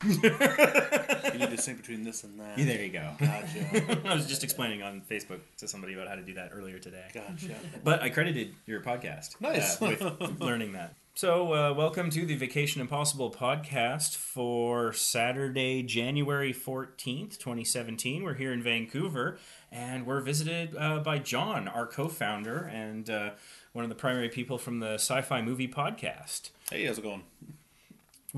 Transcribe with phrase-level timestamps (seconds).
[0.04, 2.56] you need to sync between this and that.
[2.56, 3.14] Yeah, there you go.
[3.18, 3.98] Gotcha.
[4.08, 7.06] I was just explaining on Facebook to somebody about how to do that earlier today.
[7.12, 7.56] Gotcha.
[7.82, 9.40] But I credited your podcast.
[9.40, 9.82] Nice.
[9.82, 10.94] uh, with learning that.
[11.14, 18.22] So, uh, welcome to the Vacation Impossible podcast for Saturday, January 14th, 2017.
[18.22, 19.36] We're here in Vancouver
[19.72, 23.30] and we're visited uh, by John, our co founder and uh,
[23.72, 26.50] one of the primary people from the Sci Fi Movie Podcast.
[26.70, 27.24] Hey, how's it going?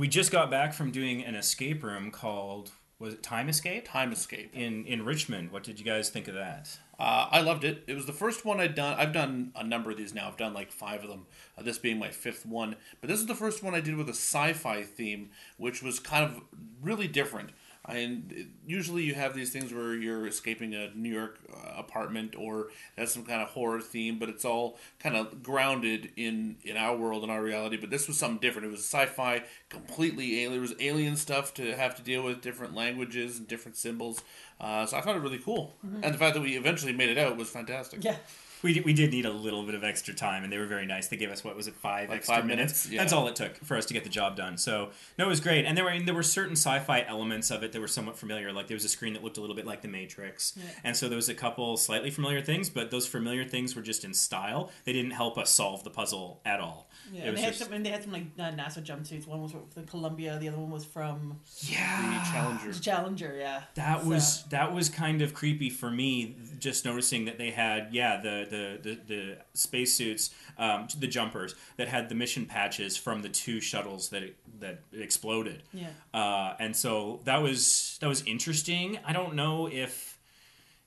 [0.00, 3.86] We just got back from doing an escape room called, was it Time Escape?
[3.86, 4.50] Time Escape.
[4.54, 5.52] In, in Richmond.
[5.52, 6.78] What did you guys think of that?
[6.98, 7.84] Uh, I loved it.
[7.86, 8.96] It was the first one I'd done.
[8.98, 10.28] I've done a number of these now.
[10.28, 11.26] I've done like five of them.
[11.58, 12.76] Uh, this being my fifth one.
[13.02, 16.24] But this is the first one I did with a sci-fi theme, which was kind
[16.24, 16.40] of
[16.80, 17.50] really different.
[17.88, 22.68] And usually you have these things where you're escaping a New York uh, apartment or
[22.96, 26.94] has some kind of horror theme, but it's all kind of grounded in in our
[26.96, 27.76] world and our reality.
[27.78, 28.66] But this was something different.
[28.68, 30.52] It was sci-fi, completely alien.
[30.52, 34.22] There was alien stuff to have to deal with, different languages and different symbols.
[34.60, 37.16] Uh, so I found it really cool, and the fact that we eventually made it
[37.16, 38.04] out was fantastic.
[38.04, 38.16] Yeah.
[38.62, 41.08] We, we did need a little bit of extra time, and they were very nice.
[41.08, 42.60] They gave us what was it five Like extra five minutes?
[42.86, 43.00] minutes, yeah.
[43.00, 44.58] That's all it took for us to get the job done.
[44.58, 45.64] So no, it was great.
[45.64, 48.52] And there were there were certain sci-fi elements of it that were somewhat familiar.
[48.52, 50.64] Like there was a screen that looked a little bit like The Matrix, Yeah.
[50.84, 54.04] and so there was a couple slightly familiar things, but those familiar things were just
[54.04, 54.70] in style.
[54.84, 56.88] They didn't help us solve the puzzle at all.
[57.12, 59.26] Yeah, and they had just- some, and they had some like uh, NASA jumpsuits.
[59.26, 62.80] One was from Columbia, the other one was from yeah, The Challenger.
[62.80, 63.36] Challenger.
[63.38, 66.36] Yeah, That So- was that was kind of creepy for me.
[66.60, 71.88] Just noticing that they had yeah the the the, the spacesuits, um, the jumpers that
[71.88, 74.22] had the mission patches from the two shuttles that
[74.60, 75.62] that exploded.
[75.72, 75.88] yeah.
[76.14, 78.98] Uh, and so that was that was interesting.
[79.04, 80.18] I don't know if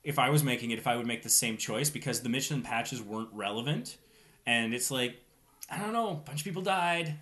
[0.03, 2.61] if I was making it, if I would make the same choice because the mission
[2.61, 3.97] patches weren't relevant,
[4.45, 5.19] and it's like
[5.69, 7.15] I don't know, a bunch of people died.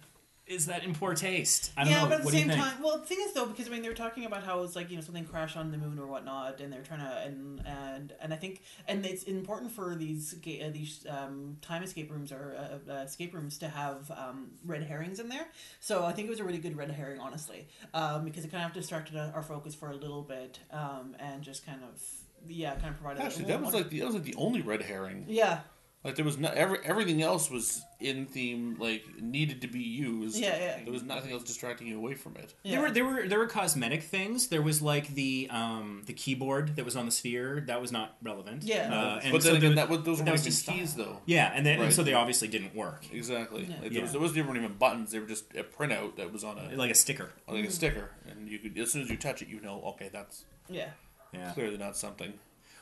[0.52, 1.72] Is that in poor taste?
[1.78, 2.10] I don't yeah, know.
[2.10, 2.74] but at what the do you same think?
[2.74, 4.76] time, well, the thing is though, because I mean, they were talking about how it's
[4.76, 7.62] like you know something crashed on the moon or whatnot, and they're trying to and
[7.66, 12.12] and and I think and it's important for these ga- uh, these um, time escape
[12.12, 15.48] rooms or uh, uh, escape rooms to have um, red herrings in there.
[15.80, 18.66] So I think it was a really good red herring, honestly, um, because it kind
[18.66, 22.02] of distracted our focus for a little bit um, and just kind of
[22.48, 23.24] yeah, kind of provided.
[23.24, 25.26] Actually, that was like the that was like the only red herring.
[25.28, 25.62] yeah,
[26.04, 30.36] Like there was no every, everything else was in theme, like needed to be used.
[30.36, 30.84] yeah, yeah.
[30.84, 32.56] There was nothing else distracting you away from it.
[32.64, 32.72] yeah.
[32.72, 34.48] There were there were there were cosmetic things.
[34.48, 38.16] There was like the um the keyboard that was on the sphere that was not
[38.24, 38.64] relevant.
[38.64, 38.92] Yeah.
[38.92, 41.06] uh, and but so again, there- that those were was even just keys, style.
[41.06, 41.18] though.
[41.28, 43.66] yeah, and then and so they obviously didn't work Exactly.
[43.66, 43.80] Yeah.
[43.82, 44.12] Like, there, was, Yeah.
[44.14, 45.12] there wasn't even even buttons.
[45.12, 47.30] They were just a printout that was on a like a sticker.
[47.48, 50.10] like a sticker, and you could as soon as you touch it, you know, okay,
[50.12, 50.90] that's yeah.
[51.32, 51.52] Yeah.
[51.54, 52.34] clearly not something.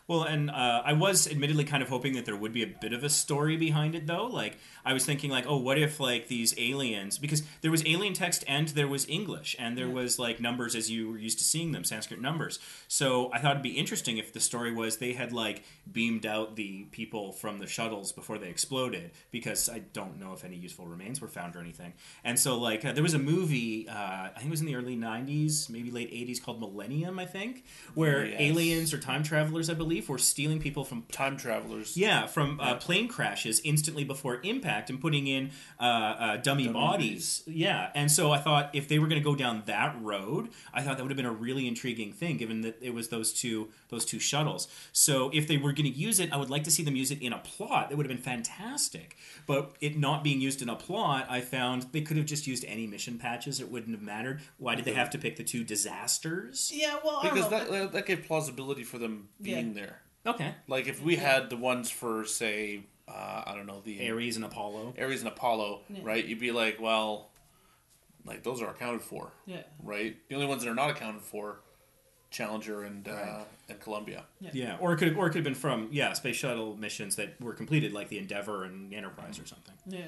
[0.09, 2.93] Well, and uh, I was admittedly kind of hoping that there would be a bit
[2.93, 4.25] of a story behind it, though.
[4.25, 7.19] Like I was thinking, like, oh, what if like these aliens?
[7.19, 9.93] Because there was alien text and there was English and there Yeah.
[9.93, 12.57] was like numbers as you were used to seeing them, Sanskrit numbers.
[12.87, 16.55] So I thought it'd be interesting if the story was they had like beamed out
[16.55, 19.11] the people from the shuttles before they exploded.
[19.29, 21.93] Because I don't know if any useful remains were found or anything.
[22.23, 24.75] And so like uh, there was a movie, uh, I think it was in the
[24.75, 28.37] early '90s, maybe late '80s, called Millennium, I think, where Yes.
[28.41, 31.97] aliens or time travelers, I believe, were stealing people from Time travelers.
[31.97, 36.73] yeah, from uh, plane crashes instantly before impact and putting in uh, uh, dummy, Dummy
[36.73, 37.43] bodies.
[37.47, 40.81] Yeah, and so I thought if they were going to go down that road, I
[40.83, 43.69] thought that would have been a really intriguing thing, given that it was those two
[43.89, 44.67] those two shuttles.
[44.93, 47.09] So if they were going to use it, I would like to see them use
[47.09, 47.89] it in a plot.
[47.89, 49.17] That would have been fantastic.
[49.47, 52.63] But it not being used in a plot, I found they could have just used
[52.65, 53.59] any mission patches.
[53.59, 54.41] It wouldn't have mattered.
[54.57, 56.71] Why did they have to pick the two disasters?
[56.73, 57.57] Yeah, well, I don't Because know.
[57.59, 59.73] that that- that gave plausibility for them being Yeah.
[59.73, 59.88] there.
[60.25, 64.35] Okay, Like if we had the ones for say, uh, I don't know the Ares
[64.35, 64.93] and Apollo.
[64.99, 66.01] Ares and Apollo, Yeah.
[66.03, 66.23] right?
[66.25, 67.29] You'd be like, well,
[68.25, 69.61] like those are accounted for, yeah.
[69.81, 70.17] right?
[70.27, 71.61] The only ones that are not accounted for,
[72.31, 74.23] Challenger and uh, and Columbia.
[74.39, 77.41] Yeah, or it could or it could have been from yeah space shuttle missions that
[77.41, 79.73] were completed, like the Endeavour and Enterprise or something.
[79.87, 80.01] Yeah.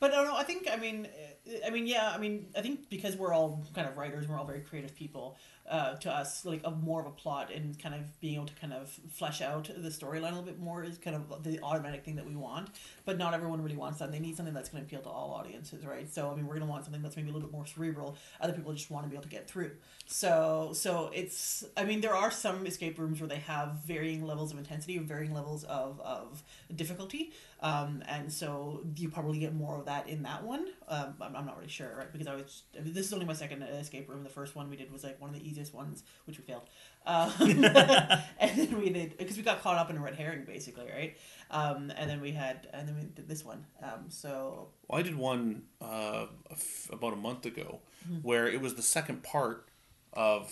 [0.00, 1.06] But no, no, I think I mean,
[1.46, 4.36] uh, I mean, yeah, I mean, I think because we're all kind of writers, we're
[4.36, 5.36] all very creative people.
[5.68, 8.54] Uh, to us, like a more of a plot and kind of being able to
[8.54, 12.04] kind of flesh out the storyline a little bit more is kind of the automatic
[12.04, 12.70] thing that we want.
[13.04, 14.10] But not everyone really wants that.
[14.10, 16.08] They need something that's going to appeal to all audiences, right?
[16.10, 18.16] So I mean, we're going to want something that's maybe a little bit more cerebral.
[18.40, 19.72] Other people just want to be able to get through.
[20.06, 24.52] So so it's I mean, there are some escape rooms where they have varying levels
[24.52, 26.42] of intensity, varying levels of of
[26.74, 27.32] difficulty.
[27.60, 30.68] Um, and so you probably get more of that in that one.
[30.86, 32.10] Um, I'm, I'm not really sure, right?
[32.10, 34.22] Because I was this is only my second escape room.
[34.22, 36.62] The first one we did was like one of the easiest ones, which we failed.
[37.06, 40.86] Um, and then we did because we got caught up in a red herring, basically,
[40.94, 41.16] right?
[41.50, 43.64] Um, and then we had and then we did this one.
[43.82, 47.80] Um, so Well, I did one uh, a f- about a month ago
[48.22, 49.68] where it was the second part
[50.12, 50.50] of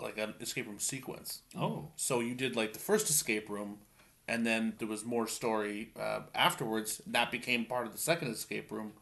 [0.00, 1.42] like an escape room sequence.
[1.56, 1.88] Oh.
[1.96, 3.78] So you did like the first escape room,
[4.26, 7.00] and then there was more story uh, afterwards.
[7.06, 8.92] That became part of the second escape room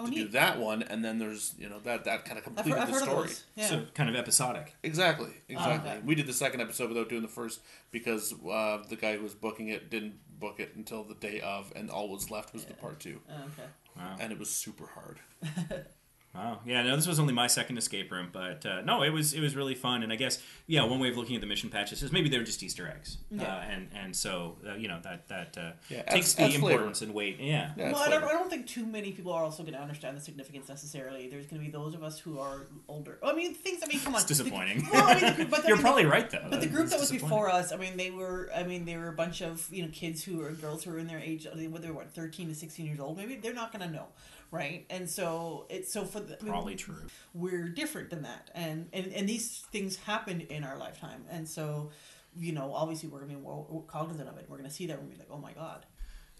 [0.00, 2.54] Oh, to do that one, and then there's you know that that kind of I've
[2.54, 3.26] completed heard, I've the heard of story.
[3.28, 3.44] those.
[3.56, 3.66] Yeah.
[3.66, 4.74] So kind of episodic.
[4.84, 5.90] Exactly, exactly.
[5.90, 6.00] okay.
[6.04, 7.60] We did the second episode without doing the first
[7.90, 11.72] because uh, the guy who was booking it didn't book it until the day of,
[11.74, 13.68] and all was left was the part two, Oh, okay.
[13.96, 14.16] Wow.
[14.20, 15.18] and it was super hard.
[16.34, 16.60] Wow.
[16.64, 19.40] Yeah, no, this was only my second escape room, but uh, no, it was it
[19.40, 20.02] was really fun.
[20.02, 22.44] And I guess yeah, one way of looking at the mission patches is maybe they're
[22.44, 23.62] just Easter eggs, uh, Yeah.
[23.62, 26.70] and and so uh, you know that that uh, Yeah, takes the adds flavor.
[26.70, 27.38] importance and weight.
[27.40, 27.72] Yeah.
[27.76, 30.16] Yeah, well, I don't, I don't think too many people are also going to understand
[30.16, 31.28] the significance necessarily.
[31.28, 33.18] There's going to be those of us who are older.
[33.24, 33.80] I mean, things.
[33.82, 34.20] I mean, come on.
[34.20, 34.84] It's disappointing.
[34.84, 36.46] The, well, I mean, the, group- but I You're mean, probably right though.
[36.50, 38.96] But the group It's that was before us, I mean, they were, I mean, they
[38.96, 41.46] were a bunch of you know kids who are girls who are in their age,
[41.46, 43.16] whether they were what, thirteen to sixteen years old.
[43.16, 44.06] Maybe they're not going to know,
[44.50, 44.86] right?
[44.90, 47.06] And so it's so for the I mean, Probably true.
[47.34, 51.90] we're different than that, and and and these things happen in our lifetime, and so
[52.36, 54.46] you know, obviously, we're going to be more cognizant of it.
[54.48, 55.86] We're going to see that and be like, oh my god.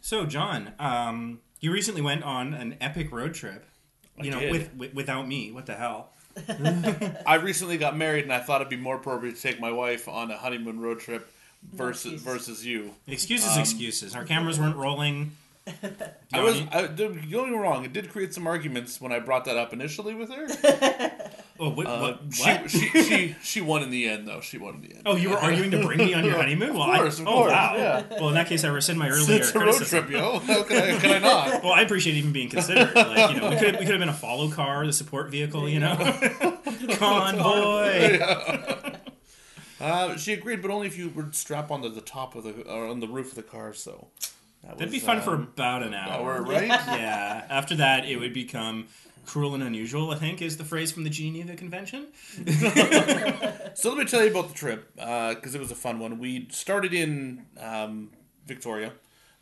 [0.01, 3.65] So, John, um, you recently went on an epic road trip.
[4.21, 5.51] You I know, with, with without me.
[5.53, 6.11] What the hell?
[7.27, 10.09] I recently got married, and I thought it'd be more appropriate to take my wife
[10.09, 11.29] on a honeymoon road trip
[11.73, 12.23] versus excuses.
[12.23, 12.95] versus you.
[13.07, 14.15] Excuses, excuses.
[14.15, 15.33] Our cameras weren't rolling.
[16.33, 16.61] I was.
[16.73, 17.85] I, don't get me wrong.
[17.85, 21.31] It did create some arguments when I brought that up initially with her.
[21.61, 21.89] Oh, what?
[21.89, 22.21] Uh, what?
[22.33, 22.71] she, what?
[22.71, 24.41] she she she won in the end, though.
[24.41, 25.03] She won in the end.
[25.07, 26.73] Oh, you were arguing to bring me on your honeymoon?
[26.73, 27.75] Well, course, I, of oh, course, wow.
[27.77, 28.05] yeah.
[28.13, 30.07] Well, in that case, I rescind my earlier it's a road criticism.
[30.07, 30.39] trip, yo.
[30.39, 31.65] How can I, can I not?
[31.65, 32.95] Well, I appreciate even being considered.
[32.95, 35.69] Like, you know, we could we could have been a follow car, the support vehicle.
[35.69, 35.97] You know,
[36.93, 38.21] convoy.
[39.81, 42.87] Uh, she agreed, but only if you would strap onto the top of the or
[42.87, 43.73] on the roof of the car.
[43.73, 44.09] So
[44.63, 46.43] that That'd was, be fun uh, for about an hour, hour.
[46.43, 46.69] right?
[46.69, 47.45] Yeah.
[47.49, 48.89] After that, it would become
[49.25, 50.11] cruel and unusual.
[50.11, 52.09] I think is the phrase from the Geneva Convention.
[53.75, 56.19] So let me tell you about the trip because it was a fun one.
[56.19, 58.11] We started in um,
[58.45, 58.93] Victoria.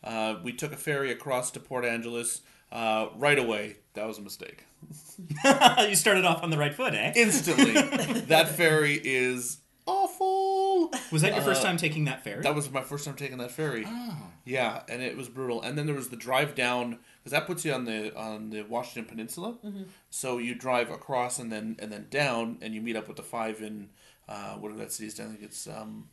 [0.05, 3.77] Uh, we took a ferry across to Port Angeles uh, right away.
[3.95, 4.67] That was a mistake.
[5.89, 7.15] you started off on the right foot, eh?
[7.17, 7.73] Instantly,
[8.27, 10.91] that ferry is awful.
[11.13, 12.39] Was that your first time taking that ferry?
[12.41, 13.85] Uh, That was my first time taking that ferry.
[13.87, 14.17] Oh.
[14.45, 15.63] Yeah, and it was brutal.
[15.63, 18.63] And then there was the drive down because that puts you on the on the
[18.63, 19.57] Washington Peninsula.
[20.11, 23.23] So you drive across and then and then down, and you meet up with the
[23.23, 23.89] five in
[24.29, 25.19] uh, what are that cities?
[25.21, 26.09] I think it's um,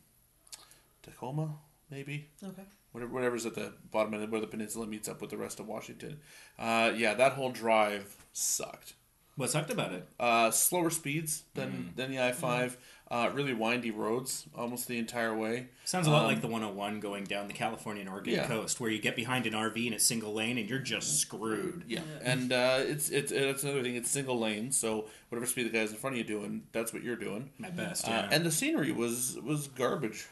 [1.02, 1.54] Tacoma,
[1.90, 2.62] maybe Okay.
[2.92, 5.60] whatever whatever's at the bottom of the, where the peninsula meets up with the rest
[5.60, 6.20] of Washington.
[6.58, 8.94] Uh, yeah, that whole drive sucked.
[9.36, 10.06] What sucked about it?
[10.18, 12.76] Uh, slower speeds than than the I five.
[13.10, 15.68] Uh, really windy roads almost the entire way.
[15.84, 18.46] Sounds a lot like the 101 going down the California and Oregon Um, Yeah.
[18.46, 21.84] coast, where you get behind an RV in a single lane and you're just screwed.
[21.86, 23.94] Yeah, and uh, it's it's it's another thing.
[23.94, 27.02] It's single lane, so whatever speed the guys in front of you doing, that's what
[27.04, 27.50] you're doing.
[27.62, 28.28] At best, Uh, yeah.
[28.32, 30.26] and the scenery was was garbage.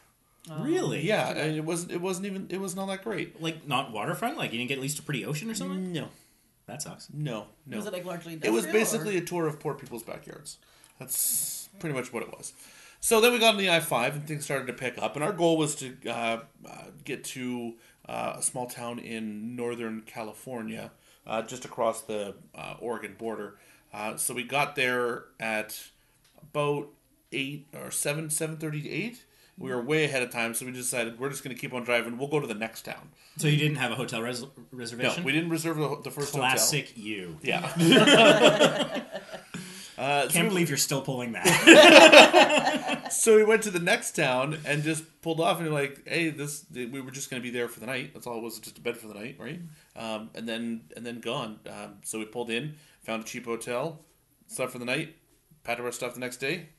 [0.59, 1.01] really?
[1.05, 3.41] Yeah, and it wasn't it wasn't even it was not that great.
[3.41, 4.37] Like not waterfront?
[4.37, 5.93] Like you didn't get at least a pretty ocean or something?
[5.93, 6.09] No,
[6.65, 7.09] That sucks.
[7.13, 7.77] no, no.
[7.77, 10.57] Was it like largely It was basically or- a tour of poor people's backyards.
[10.99, 12.53] That's pretty much what it was.
[12.99, 15.23] So then we got on the I five and things started to pick up, and
[15.25, 17.73] our goal was to uh, uh, get to
[18.07, 20.91] uh, a small town in northern California,
[21.27, 23.57] uh, just across the uh, Oregon border.
[23.93, 25.89] Uh, so we got there at
[26.41, 26.87] about
[27.33, 29.25] eight or seven, seven thirty to eight.
[29.57, 31.83] We were way ahead of time, so we decided we're just going to keep on
[31.83, 32.17] driving.
[32.17, 33.09] We'll go to the next town.
[33.37, 35.23] So you didn't have a hotel res- No, reservation?
[35.23, 36.49] we didn't reserve the, the first hotel.
[36.49, 37.37] Classic you.
[37.43, 37.71] Yeah.
[39.97, 42.99] uh, Can't we- believe you're still pulling that.
[43.11, 46.29] So we went to the next town and just pulled off, and we're like, "Hey,
[46.29, 48.11] this we were just going to be there for the night.
[48.13, 49.59] That's all it was, just a bed for the night, right?"
[49.95, 51.59] Um, and then and then gone.
[51.69, 53.99] Um, so we pulled in, found a cheap hotel,
[54.47, 55.15] slept for the night,
[55.63, 56.69] packed our stuff the next day,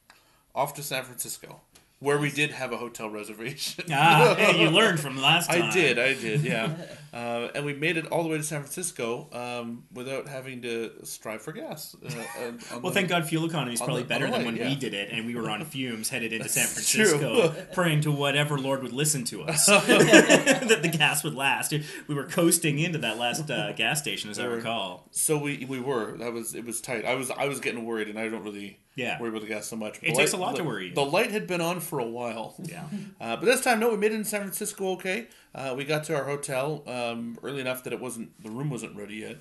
[0.57, 1.61] off to San Francisco,
[2.05, 3.85] where we did have a hotel reservation.
[3.91, 5.63] ah, hey, you learned from last time.
[5.63, 6.77] I did, I did, yeah.
[7.15, 10.91] uh, and we made it all the way to San Francisco um, without having to
[11.05, 11.95] strive for gas.
[12.05, 12.11] Uh,
[12.73, 14.69] Well, the- thank God fuel economy is probably the- better on than way, when yeah.
[14.69, 18.59] we did it and we were on fumes headed into San Francisco, praying to whatever
[18.59, 21.73] Lord would listen to us that the gas would last.
[22.09, 25.07] We were coasting into that last uh, gas station, as I recall.
[25.13, 27.05] So we we were that was it was tight.
[27.05, 29.21] I was I was getting worried, and I don't really Yeah.
[29.21, 29.99] worry about the gas so much.
[30.03, 30.91] It The takes a lot to worry.
[30.93, 32.55] The light had been on for a while.
[32.63, 32.85] Yeah.
[33.21, 34.93] Uh, but this time, no, we made it in San Francisco.
[34.93, 38.71] Okay, uh, we got to our hotel um, early enough that it wasn't the room
[38.71, 39.37] wasn't ready yet.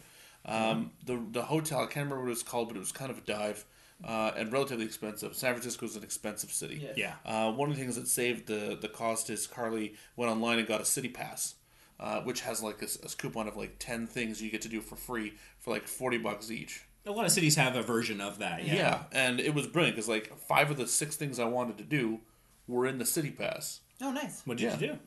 [0.45, 3.09] Um, the the hotel I can't remember what it was called, but it was kind
[3.11, 3.65] of a dive
[4.03, 5.35] uh, and relatively expensive.
[5.35, 6.81] San Francisco is an expensive city.
[6.95, 7.13] Yeah.
[7.25, 7.47] Yeah.
[7.47, 10.67] Uh, one of the things that saved the the cost is Carly went online and
[10.67, 11.55] got a city pass,
[11.99, 14.81] uh, which has like a, a coupon of like ten things you get to do
[14.81, 16.83] for free for like forty bucks each.
[17.05, 18.65] A lot of cities have a version of that.
[18.65, 19.03] Yeah, Yeah.
[19.11, 22.19] and it was brilliant because like five of the six things I wanted to do
[22.67, 23.81] were in the city pass.
[24.01, 24.41] Oh, nice.
[24.45, 24.73] What did Yeah.
[24.79, 24.99] you do?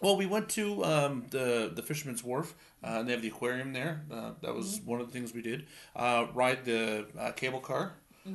[0.00, 3.72] Well, we went to um, the the Fisherman's Wharf, uh, and they have the aquarium
[3.72, 4.02] there.
[4.12, 5.66] Uh, that was one of the things we did.
[5.94, 7.94] Uh, ride the uh, cable car.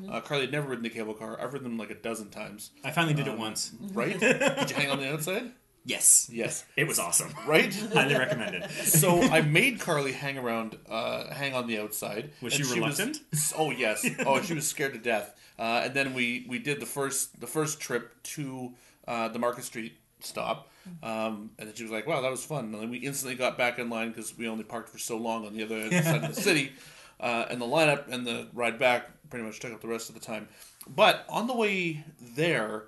[0.10, 1.40] Uh, Carly had never ridden the cable car.
[1.40, 2.72] I've ridden them like a dozen times.
[2.84, 3.74] I finally did it once.
[3.92, 4.18] Right?
[4.20, 5.52] did you hang on the outside?
[5.84, 6.30] Yes.
[6.32, 6.64] Yes.
[6.78, 7.34] It was awesome.
[7.48, 7.74] Right.
[7.94, 8.70] Highly recommended.
[8.72, 12.32] So I made Carly hang around, uh, hang on the outside.
[12.42, 13.20] Was and she reluctant?
[13.58, 14.08] oh yes.
[14.26, 15.36] Oh, she was scared to death.
[15.58, 18.74] Uh, and then we we did the first the first trip to
[19.08, 20.71] uh, the Market Street stop.
[21.04, 23.58] Um, and then she was like, "Wow, that was fun." And then we instantly got
[23.58, 26.36] back in line because we only parked for so long on the other side of
[26.36, 26.74] the city.
[27.20, 30.16] Uh, and the lineup and the ride back pretty much took up the rest of
[30.16, 30.48] the time.
[30.88, 32.86] But on the way there,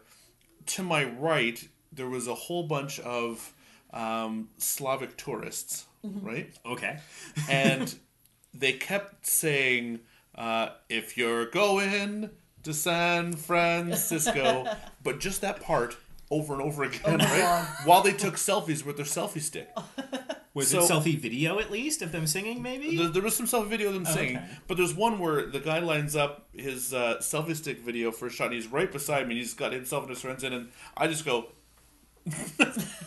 [0.67, 3.53] to my right, there was a whole bunch of
[3.93, 6.51] um, Slavic tourists, right?
[6.65, 6.99] Okay.
[7.49, 7.93] And
[8.53, 9.99] they kept saying,
[10.35, 12.31] uh, if you're going
[12.63, 14.65] to San Francisco,
[15.03, 15.95] but just that part
[16.33, 17.67] over and over again, my right?
[17.85, 19.69] While they took selfies with their selfie stick.
[20.53, 22.61] Was So- it selfie video at least of them singing?
[22.61, 22.95] Maybe.
[22.97, 24.45] There, there was some selfie video of them singing, okay.
[24.67, 28.29] but there's one where the guy lines up his uh, selfie stick video for a
[28.29, 28.45] shot.
[28.47, 29.33] And he's right beside me.
[29.33, 31.47] And he's got himself and his friends in, and I just go,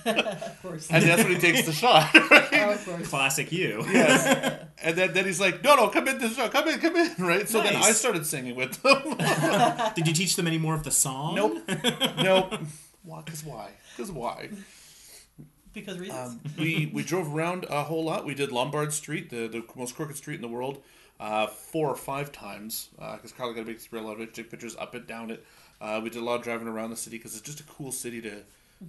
[0.04, 0.90] Of course.
[0.90, 2.10] and that's when he takes the shot.
[2.14, 3.08] oh, of course.
[3.08, 3.84] Classic you.
[3.90, 4.62] Yes.
[4.82, 7.14] And then, then he's like, no, no, come in this shot, come in, come in,
[7.18, 7.48] right?
[7.48, 9.16] So then I started singing with them.
[9.96, 11.34] Did you teach them any more of the song?
[11.34, 11.62] nope,
[12.18, 12.54] nope.
[13.06, 13.22] Why?
[13.24, 13.70] Because why?
[13.96, 14.50] Because why?
[15.72, 16.34] Because reasons.
[16.34, 18.24] Um, we we drove around a whole lot.
[18.24, 20.82] We did Lombard Street, the, the most crooked street in the world,
[21.20, 24.74] uh, four or five times because Carly got to make a lot of take pictures
[24.76, 25.44] up it, down it.
[25.80, 27.92] Uh, we did a lot of driving around the city because it's just a cool
[27.92, 28.42] city to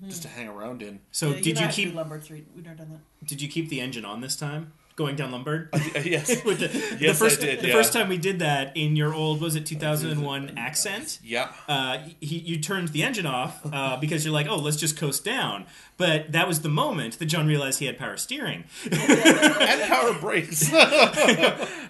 [0.07, 0.99] just to hang around in.
[1.11, 2.47] So Yeah, did and you I had to keep Lombard Street?
[2.55, 3.27] We've never done that.
[3.27, 4.73] did you keep the engine on this time?
[4.97, 5.69] Going down Lombard?
[5.95, 6.43] Uh, yes.
[6.45, 7.73] With the, the Yes, I first, did, The yeah.
[7.73, 11.19] first time we did that in your old was it 2001 accent?
[11.23, 11.51] Yeah.
[11.67, 15.23] uh, he, you turned the engine off uh, because you're like, oh, let's just coast
[15.23, 15.65] down.
[15.97, 20.71] But that was the moment that John realized he had power steering, and power brakes.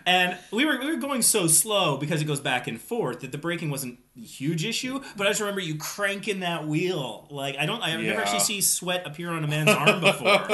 [0.05, 3.33] and we were we were going so slow because it goes back and forth that
[3.33, 5.01] the braking wasn't a huge issue.
[5.17, 8.61] But I just remember you cranking that wheel like I don't I've never actually seen
[8.61, 10.45] sweat appear on a man's arm before.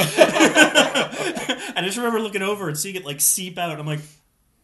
[1.75, 3.79] I just remember looking over and seeing it like seep out.
[3.79, 4.01] I'm like,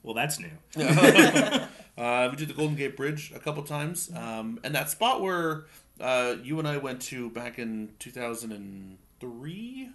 [0.04, 0.52] well, that's new.
[1.98, 5.66] Uh, we did the Golden Gate Bridge a couple times, um, and that spot where
[6.00, 9.90] uh, you and I went to back in two thousand and three,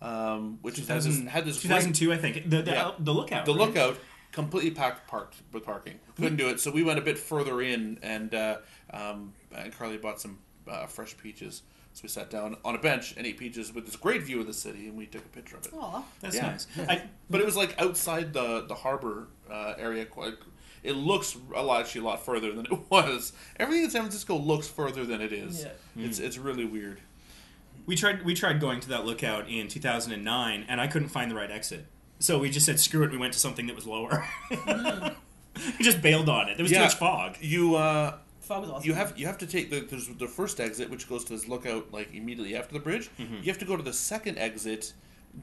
[0.00, 2.48] um, which had this, 2000 had this great, 2002, I think.
[2.48, 2.92] The the, Yeah.
[2.98, 3.44] the lookout.
[3.44, 3.60] the right?
[3.60, 3.98] lookout
[4.32, 6.00] completely packed parked with parking.
[6.16, 8.56] Couldn't do it, so we went a bit further in, and uh,
[8.90, 11.62] um, and Carly bought some uh, fresh peaches.
[11.98, 14.46] So we sat down on a bench and ate peaches with this great view of
[14.46, 15.72] the city, and we took a picture of it.
[15.74, 16.04] Aw.
[16.20, 16.46] That's Yeah.
[16.50, 16.66] nice.
[16.88, 20.04] I, But it was like outside the the harbor uh, area.
[20.04, 20.34] Quite,
[20.84, 23.32] it looks a lot actually a lot further than it was.
[23.58, 25.64] Everything in San Francisco looks further than it is.
[25.64, 26.04] Yeah.
[26.04, 27.00] It's it's really weird.
[27.84, 31.34] We tried we tried going to that lookout in 2009 and I couldn't find the
[31.34, 31.86] right exit.
[32.20, 34.24] So we just said screw it, we went to something that was lower.
[35.78, 36.56] we just bailed on it.
[36.58, 36.78] There was Yeah.
[36.78, 37.38] too much fog.
[37.40, 38.88] You uh, Fog was awesome.
[38.88, 41.46] you have you have to take the there's the first exit which goes to this
[41.46, 43.10] lookout like immediately after the bridge.
[43.18, 43.36] Mm-hmm.
[43.36, 44.92] You have to go to the second exit,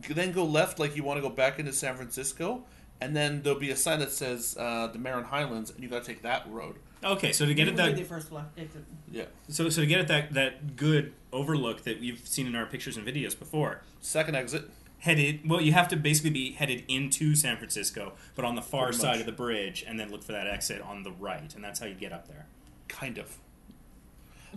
[0.09, 2.63] then go left like you want to go back into San Francisco,
[2.99, 6.03] and then there'll be a sign that says uh, the Marin Highlands, and you got
[6.03, 6.75] to take that road.
[7.03, 8.83] Okay, so to get We at did the that first left exit.
[9.11, 9.25] Yeah.
[9.47, 12.97] so so to get at that that good overlook that you've seen in our pictures
[12.97, 13.81] and videos before.
[14.01, 14.69] Second exit.
[14.99, 18.85] Headed well, you have to basically be headed into San Francisco, but on the far
[18.85, 19.19] Pretty side much.
[19.19, 21.85] of the bridge, and then look for that exit on the right, and that's how
[21.85, 22.47] you get up there.
[22.95, 23.37] Kind of.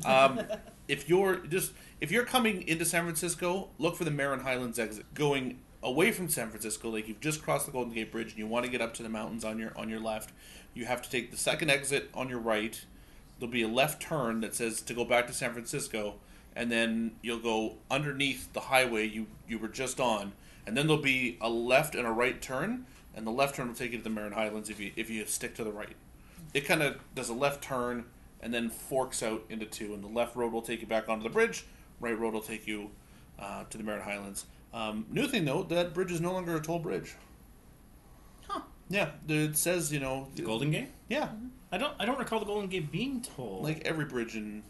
[0.04, 0.40] Um,
[0.88, 5.12] if you're just if you're coming into San Francisco, look for the Marin Highlands exit.
[5.14, 8.46] Going away from San Francisco, like you've just crossed the Golden Gate Bridge and you
[8.46, 10.32] want to get up to the mountains on your on your left,
[10.74, 12.84] you have to take the second exit on your right.
[13.38, 16.14] There'll be a left turn that says to go back to San Francisco,
[16.56, 20.32] and then you'll go underneath the highway you you were just on,
[20.66, 23.74] and then there'll be a left and a right turn, and the left turn will
[23.74, 25.96] take you to the Marin Highlands if you if you stick to the right
[26.54, 28.04] it kind of does a left turn
[28.40, 31.22] and then forks out into two, and the left road will take you back onto
[31.24, 31.64] the bridge.
[32.00, 32.90] Right road will take you
[33.38, 34.46] uh, to the Merritt Highlands.
[34.72, 37.14] Um, new thing though, that bridge is no longer a toll bridge.
[38.46, 38.60] Huh.
[38.88, 40.88] Yeah, it says you know, The Golden Gate?
[41.08, 41.28] yeah,
[41.72, 43.60] I don't I don't recall the Golden Gate being toll.
[43.62, 44.62] like every bridge in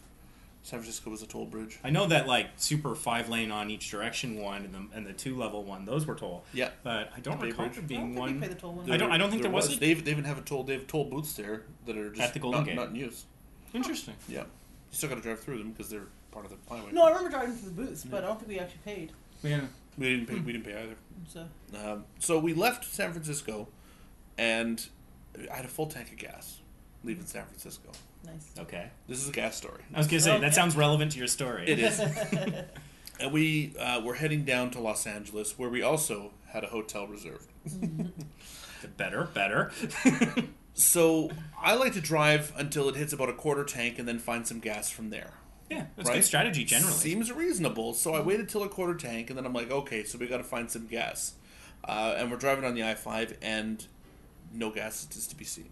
[0.62, 1.78] San Francisco was a toll bridge.
[1.84, 5.12] I know that like super five lane on each direction one and the, and the
[5.12, 6.44] two level one those were toll.
[6.52, 7.76] Yeah, But I don't The recall Bridge.
[7.76, 8.40] there I being don't think we one.
[8.40, 8.90] pay the toll one.
[8.90, 10.64] I don't- I don't think there was a- They they even have a toll.
[10.64, 12.76] They have toll booths there that are just At the Golden not, Gate.
[12.76, 13.24] not in use.
[13.74, 14.14] Interesting.
[14.28, 14.46] Yeah, you
[14.90, 16.90] still got to drive through them because they're part of the highway.
[16.92, 19.12] No, I remember driving to the booths, but I don't think we actually paid.
[19.42, 19.60] Yeah.
[19.96, 20.34] we didn't pay.
[20.40, 20.96] We didn't pay either.
[21.28, 21.46] So
[21.84, 23.68] Um, so we left San Francisco,
[24.36, 24.86] and
[25.52, 26.58] I had a full tank of gas
[27.04, 27.90] leaving San Francisco.
[28.24, 28.50] Nice.
[28.58, 28.90] Okay.
[29.06, 29.82] This is a gas story.
[29.94, 30.50] I was gonna say Oh, that yeah.
[30.50, 31.68] sounds relevant to your story.
[31.68, 32.00] It is.
[33.20, 37.06] and we uh, were heading down to Los Angeles, where we also had a hotel
[37.06, 37.48] reserved.
[38.96, 39.72] Better, better.
[40.78, 41.30] So
[41.60, 44.60] I like to drive until it hits about a quarter tank and then find some
[44.60, 45.32] gas from there.
[45.68, 46.14] yeah, that's Right?
[46.16, 46.92] good strategy generally.
[46.94, 47.92] Seems reasonable.
[47.94, 50.38] So I waited till a quarter tank and then I'm like, okay, so we got
[50.38, 51.34] to find some gas.
[51.84, 53.84] Uh, and we're driving on the I 5 and
[54.52, 55.70] no gas is to be seen.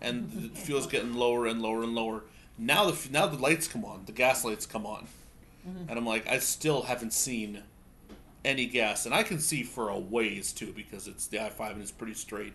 [0.00, 2.24] And the fuel's getting lower and lower and lower.
[2.58, 5.06] Now the, now the lights come on, the gas lights come on.
[5.88, 7.62] And I'm like, I still haven't seen
[8.44, 9.04] any gas.
[9.04, 11.90] And I can see for a ways too because it's the I 5 and it's
[11.90, 12.54] pretty straight.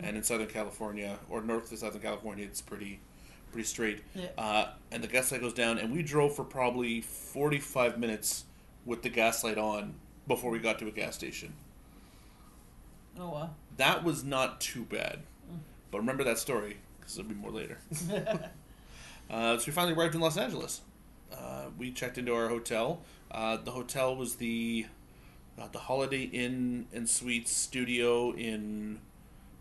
[0.00, 3.00] And in Southern California or north to Southern California, it's pretty
[3.52, 4.02] pretty straight.
[4.14, 4.26] Yeah.
[4.36, 8.44] Uh, and the gas light goes down, and we drove for probably 45 minutes
[8.84, 9.94] with the gas light on
[10.26, 11.54] before we got to a gas station.
[13.18, 13.50] Oh wow.
[13.76, 15.20] That was not too bad.
[15.90, 17.78] But remember that story, because there'll be more later.
[19.30, 20.80] uh, so we finally arrived in Los Angeles.
[21.32, 23.00] Uh, we checked into our hotel.
[23.30, 24.86] Uh, the hotel was the
[25.56, 29.00] uh, the Holiday Inn and Suites studio in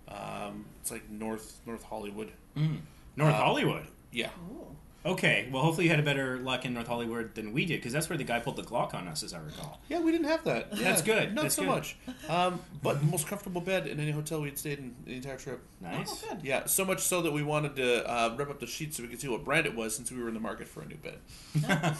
[0.07, 2.31] um, it's like North North Hollywood.
[2.55, 3.85] North Uh, Hollywood.
[4.11, 4.29] Yeah.
[4.51, 4.67] Ooh.
[5.05, 7.91] Okay, well, hopefully you had a better luck in North Hollywood than we did, because
[7.91, 9.81] that's where the guy pulled the Glock on us, as I recall.
[9.89, 10.69] Yeah, we didn't have that.
[10.77, 11.35] Yeah, That's good.
[11.35, 11.67] Not That's so good.
[11.71, 11.97] much.
[12.29, 15.59] Um, but the most comfortable bed in any hotel we'd stayed in the entire trip.
[15.81, 16.23] Nice.
[16.31, 16.37] Oh.
[16.41, 19.09] Yeah, so much so that we wanted to uh, rip up the sheets so we
[19.09, 20.95] could see what brand it was since we were in the market for a new
[20.95, 21.17] bed.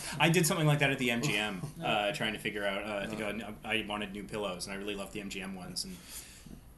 [0.17, 2.85] I did something like that at the MGM, uh, trying to figure out.
[2.85, 5.83] Uh, I think I, I wanted new pillows, and I really loved the MGM ones.
[5.83, 5.97] And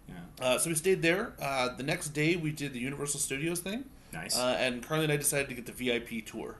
[0.09, 1.33] yeah, Uh, so we stayed there.
[1.41, 4.38] Uh, the next day we did the Universal Studios thing, nice.
[4.38, 6.55] uh, and Carly and I decided to get the VIP tour,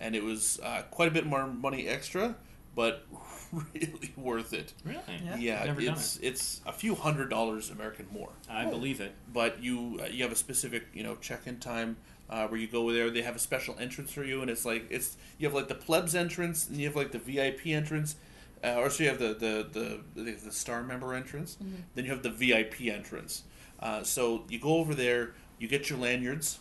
[0.00, 2.36] and it was uh, quite a bit more money extra,
[2.74, 3.04] but
[3.52, 4.72] really worth it.
[4.84, 5.00] really?
[5.24, 5.36] Yeah.
[5.36, 8.30] Yeah, Never done it's it's a few hundred dollars American more.
[8.50, 9.12] I believe it.
[9.32, 11.96] but you uh, you have a specific you know check-in time
[12.28, 13.08] uh, where you go there.
[13.10, 15.74] They have a special entrance for you, and it's like it's you have like the
[15.74, 18.16] plebs entrance, and you have like the VIP entrance,
[18.66, 21.56] uh, or so you have the the the, the, the star member entrance.
[21.94, 23.44] Then you have the VIP entrance.
[23.80, 26.58] Uh, so you go over there, you get your lanyards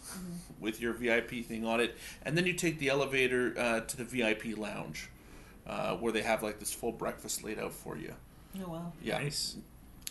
[0.60, 4.04] with your VIP thing on it, and then you take the elevator uh, to the
[4.04, 5.10] VIP lounge,
[5.66, 8.14] uh, where they have like this full breakfast laid out for you.
[8.64, 8.94] Oh wow.
[9.02, 9.18] Yeah.
[9.20, 9.58] Nice.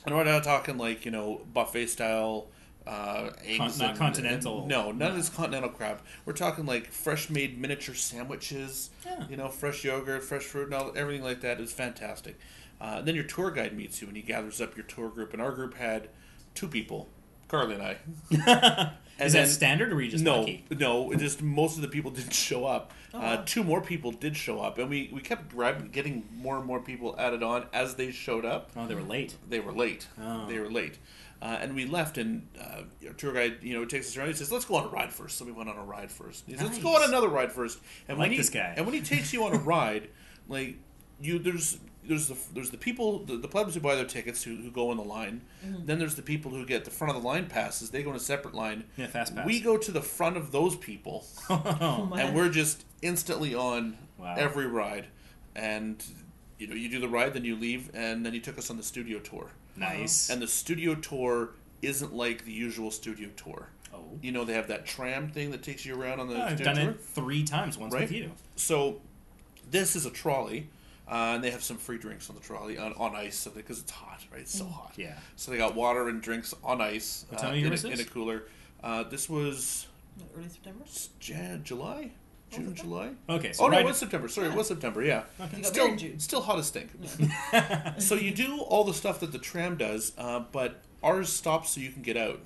[0.06, 2.48] And we're not talking like you know buffet style.
[2.86, 4.60] Uh, eggs not and- continental.
[4.60, 6.02] and- no, none of this continental crap.
[6.26, 8.90] We're talking like fresh made miniature sandwiches.
[9.06, 9.24] Yeah.
[9.28, 12.38] You know, fresh yogurt, fresh fruit, and all everything like that is fantastic.
[12.80, 15.32] Uh, and then your tour guide meets you and he gathers up your tour group.
[15.32, 16.08] And our group had
[16.54, 17.08] two people,
[17.48, 17.96] Carly and I.
[19.16, 20.64] And Is then- that standard, or were you just no, lucky?
[20.72, 21.14] no.
[21.14, 22.90] Just most of the people didn't show up.
[23.14, 26.56] Oh, uh, two more people did show up, and we, we kept grabbing, getting more
[26.56, 29.36] and more people added on as they showed up Oh, they were late.
[29.48, 30.08] they were late.
[30.20, 30.46] Oh.
[30.48, 30.98] They were late.
[31.44, 34.28] Uh, and we left, and uh, our tour guide, you know, takes us around.
[34.28, 35.36] He says, "Let's go on a ride first.
[35.36, 36.44] So we went on a ride first.
[36.46, 37.78] He says, "Let's go on another ride first.
[38.08, 38.72] And when Like he, this guy.
[38.78, 40.08] And when he takes you on a ride,
[40.48, 40.76] like
[41.20, 44.56] you, there's there's the there's the people, the, the plebs who buy their tickets who,
[44.56, 45.42] who go in the line.
[45.62, 47.90] Then there's the people who get the front of the line passes.
[47.90, 48.84] They go in a separate line.
[48.96, 49.44] Yeah, fast pass.
[49.46, 54.34] We go to the front of those people, Oh, and we're just instantly on Wow.
[54.38, 55.08] every ride.
[55.54, 56.02] And
[56.58, 58.76] you know, you do the ride, then you leave, and then he took us on
[58.78, 59.50] the studio tour.
[59.76, 60.30] Nice.
[60.30, 61.50] And the studio tour
[61.82, 63.68] isn't like the usual studio tour.
[63.92, 66.62] oh, You know, they have that tram thing that takes you around on the I've
[66.62, 66.90] done tour.
[66.90, 67.76] it three times.
[67.78, 68.02] Once Right.
[68.02, 68.30] with you.
[68.56, 69.00] So
[69.70, 70.68] this is a trolley,
[71.08, 73.80] uh, and they have some free drinks on the trolley on, on ice, so because
[73.80, 74.40] it's hot, right?
[74.42, 74.92] It's so hot.
[74.96, 75.18] Yeah.
[75.36, 77.26] So they got water and drinks on ice.
[77.32, 78.44] Uh, time of year in, a, in a cooler.
[78.82, 79.86] Uh, this was
[80.36, 80.84] Early September.
[81.18, 82.12] Jan, July,
[82.54, 82.82] June, okay.
[82.82, 83.10] July.
[83.28, 83.52] Okay.
[83.52, 84.28] So Oh no, right- it was September.
[84.28, 85.02] Sorry, it was September.
[85.02, 86.18] Yeah, You got there still, June.
[86.20, 86.90] still hot as stink.
[87.98, 91.80] so you do all the stuff that the tram does, uh, but ours stops so
[91.80, 92.40] you can get out.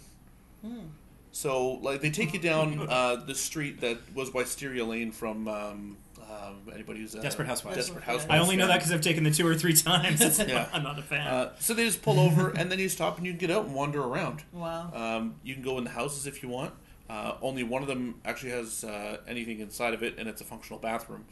[1.32, 5.96] So like they take you down uh, the street that was Wisteria Lane from um,
[6.20, 7.76] um, anybody who's uh, Desperate Housewives.
[7.76, 8.12] Desperate Yeah.
[8.12, 8.30] Housewives.
[8.30, 8.68] I only know fan.
[8.70, 10.20] that because I've taken the two or three times.
[10.48, 10.68] Yeah.
[10.72, 11.26] I'm not a fan.
[11.26, 13.66] Uh, so they just pull over and then you stop and you can get out
[13.66, 14.42] and wander around.
[14.52, 14.90] Wow.
[14.94, 16.72] Um, you can go in the houses if you want.
[17.08, 20.44] Uh, only one of them actually has uh, anything inside of it, and it's a
[20.44, 21.24] functional bathroom.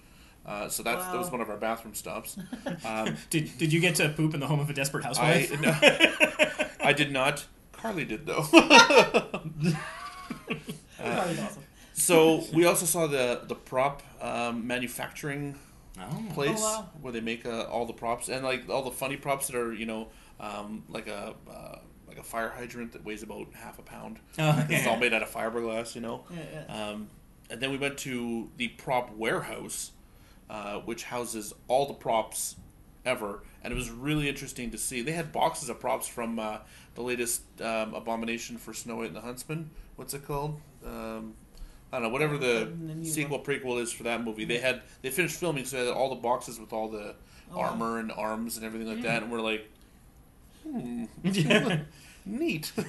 [0.47, 2.39] Uh, so that's that was one of our bathroom stops.
[2.85, 5.61] Um, did Did you get to poop in the home of a desperate I housewife?
[5.61, 5.73] no,
[6.81, 7.45] I did not.
[7.73, 8.43] Carly did though.
[8.53, 9.75] Probably
[10.99, 11.63] awesome.
[11.93, 15.57] so we also saw the the prop um, manufacturing
[15.99, 16.25] oh.
[16.35, 16.89] place Oh, wow.
[17.01, 19.73] where they make uh, all the props and like all the funny props that are
[19.73, 20.09] you know
[20.41, 21.79] um, like a uh,
[22.17, 24.19] like a fire hydrant that weighs about half a pound.
[24.39, 26.25] Oh, It's all made out of fiberglass, you know.
[26.31, 26.89] Yeah, yeah.
[26.91, 27.09] Um,
[27.51, 29.93] and then we went to the prop warehouse,
[30.51, 32.57] uh, which houses all the props
[33.05, 35.03] ever, and it was really interesting to see.
[35.03, 36.59] They had boxes of props from uh,
[36.95, 39.71] the latest um, Abomination for Snow White and the Huntsman.
[39.97, 40.61] What's it called?
[40.85, 41.35] Um,
[41.93, 42.09] I don't know.
[42.09, 45.77] Whatever the The sequel prequel is for that movie, they had they finished filming, so
[45.79, 47.15] they had all the boxes with all the
[47.53, 47.63] Oh, wow.
[47.67, 49.71] armor and arms and everything like that, and we're like,
[50.69, 51.05] hmm,
[52.27, 52.73] neat.
[52.79, 52.83] uh,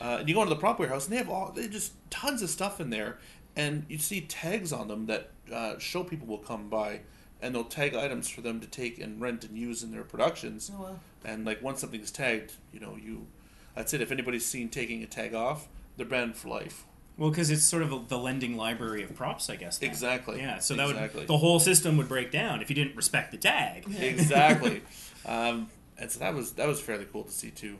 [0.00, 2.50] and you go into the prop warehouse, and they have all they just tons of
[2.50, 3.18] stuff in there,
[3.56, 7.00] and you see tags on them that uh, show people will come by,
[7.42, 10.70] and they'll tag items for them to take and rent and use in their productions.
[10.74, 11.00] Oh, well.
[11.24, 13.26] And like once something's tagged, you know, you
[13.74, 14.00] that's it.
[14.00, 16.84] If anybody's seen taking a tag off, they're banned for life.
[17.16, 19.76] Well, because it's sort of a, the lending library of props, I guess.
[19.76, 19.90] then.
[19.90, 20.38] Exactly.
[20.38, 20.58] Yeah.
[20.58, 21.20] So that Exactly.
[21.20, 23.84] would the whole system would break down if you didn't respect the tag.
[24.00, 24.82] exactly.
[25.26, 27.78] Um, and so that was that was fairly cool to see too.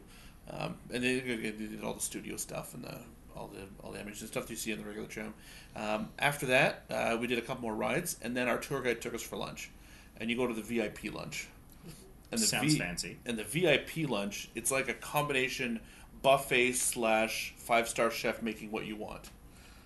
[0.52, 2.96] Um, and they, they did all the studio stuff and the,
[3.36, 5.34] all the all the animation stuff you see in the regular tram.
[5.76, 9.00] Um, after that, uh, we did a couple more rides, and then our tour guide
[9.00, 9.70] took us for lunch.
[10.18, 11.48] And you go to the VIP lunch.
[12.32, 13.18] And the Sounds V- fancy.
[13.26, 15.80] And the VIP lunch, it's like a combination
[16.22, 19.30] buffet slash five star chef making what you want.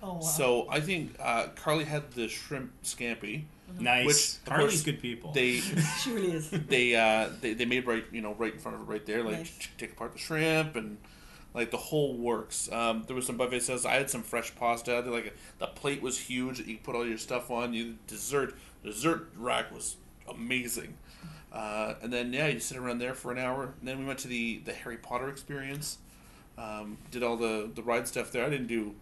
[0.02, 0.20] Oh, wow.
[0.20, 3.44] So I think uh, Carly had the shrimp scampi.
[3.80, 4.06] Nice.
[4.06, 5.32] Which, Carly's course, good people.
[5.32, 5.56] They
[6.02, 6.50] she really is.
[6.50, 9.22] they uh they, they made right you know right in front of it right there
[9.22, 9.58] like Nice.
[9.58, 10.98] ch- take apart the shrimp and
[11.54, 15.02] like the whole works um there was some buffet stuff i had some fresh pasta
[15.04, 19.28] They, like the plate was huge you put all your stuff on you dessert dessert
[19.36, 19.96] rack was
[20.28, 20.94] amazing
[21.52, 24.18] uh, and then yeah you sit around there for an hour and then we went
[24.20, 25.98] to the the harry potter experience
[26.58, 28.94] um, did all the the ride stuff there i didn't do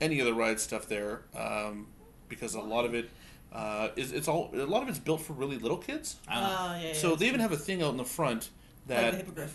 [0.00, 1.86] any of the ride stuff there um,
[2.28, 3.08] because a lot of it
[3.52, 6.74] uh, is it's all a lot of it's built for really little kids Ah.
[6.74, 8.50] Uh, yeah, yeah, so they even have a thing out in the front
[8.88, 9.48] Like that the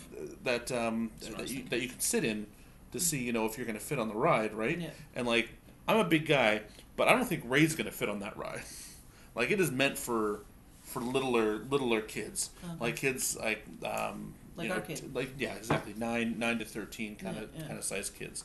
[0.44, 2.46] that um, That's what I that, you, that you can sit in
[2.92, 4.78] to see you know if you're going to fit on the ride, right?
[4.78, 4.90] Yeah.
[5.14, 5.50] And like
[5.88, 6.62] I'm a big guy,
[6.96, 8.62] but I don't think Ray's going to fit on that ride.
[9.34, 10.40] like it is meant for
[10.82, 12.74] for littler littler kids, Uh-huh.
[12.80, 17.16] like kids like um, Like you know, t- like yeah, exactly nine nine to thirteen
[17.16, 18.44] kind of kind of size kids.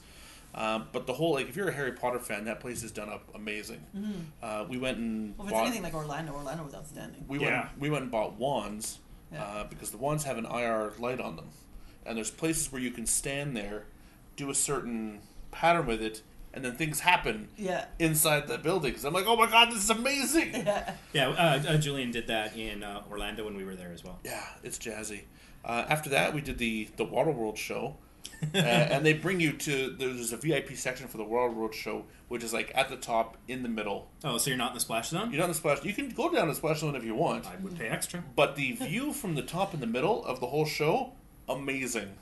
[0.58, 3.10] Um, but the whole like if you're a Harry Potter fan, that place is done
[3.10, 3.86] up amazing.
[4.41, 5.38] Uh, we went and Mm-hmm.
[5.38, 7.26] Well, if it's bought- anything like Orlando, Orlando was outstanding.
[7.28, 7.62] we Yeah.
[7.67, 8.98] went we went and bought wands
[9.32, 9.43] Yeah.
[9.43, 11.50] uh, because the wands have an IR light on them,
[12.06, 13.86] and there's places where you can stand there,
[14.36, 15.20] do a certain
[15.52, 17.86] pattern with it, and then things happen Yeah.
[18.00, 19.04] inside the buildings.
[19.06, 20.56] I'm like, oh my god, this is amazing.
[20.56, 20.93] Yeah.
[21.13, 24.17] Yeah, uh, uh, Julian did that in uh, Orlando when we were there as well.
[24.24, 25.22] Yeah, it's jazzy.
[25.63, 27.98] Uh, after that, we did the the Water World show,
[28.54, 32.06] uh, and they bring you to there's a VIP section for the Water World show,
[32.28, 34.10] which is like at the top in the middle.
[34.23, 35.32] Oh, so you're not in the splash zone?
[35.32, 35.84] You're not in the splash.
[35.84, 37.45] You can go down the splash zone if you want.
[37.47, 38.23] I would pay extra.
[38.36, 41.13] But the view from the top in the middle of the whole show,
[41.50, 42.13] amazing.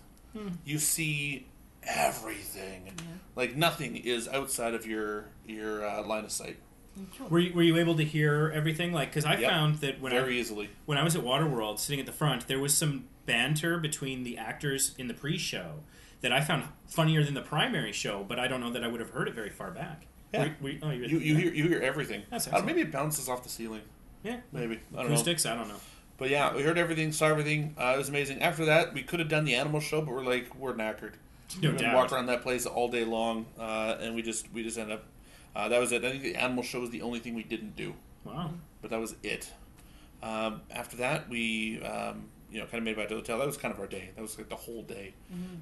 [0.65, 1.47] You see
[1.83, 2.91] everything.
[3.35, 6.57] Like nothing is outside of your your uh, line of sight
[7.29, 8.93] Were you, were you able to hear everything?
[8.93, 9.49] Like, because I Yep.
[9.49, 10.69] found that when very I easily.
[10.85, 14.37] when I was at Waterworld, sitting at the front, there was some banter between the
[14.37, 15.79] actors in the pre-show
[16.25, 18.25] that I found funnier than the primary show.
[18.27, 20.07] But I don't know that I would have heard it very far back.
[20.33, 20.49] Yeah.
[20.59, 22.23] Were- were- oh, you, You, you hear you hear everything.
[22.31, 23.81] That's Uh, maybe it bounces off the ceiling.
[24.23, 25.21] yeah Maybe I don't know.
[25.21, 25.75] I don't know.
[26.17, 27.75] But yeah, we heard everything, saw everything.
[27.79, 28.41] Uh, it was amazing.
[28.41, 31.13] After that, we could have done the animal show, but we're like we're knackered.
[31.61, 34.77] No we walked around that place all day long, uh, and we just we just
[34.79, 35.03] ended up.
[35.55, 36.03] Uh, that was it.
[36.03, 37.93] I think the animal show was the only thing we didn't do.
[38.25, 38.49] Wow.
[38.81, 39.51] but that was it.
[40.23, 43.37] Um, after that, we um, you know kind of made to the hotel.
[43.39, 44.11] That was kind of our day.
[44.15, 45.13] That was like the whole day.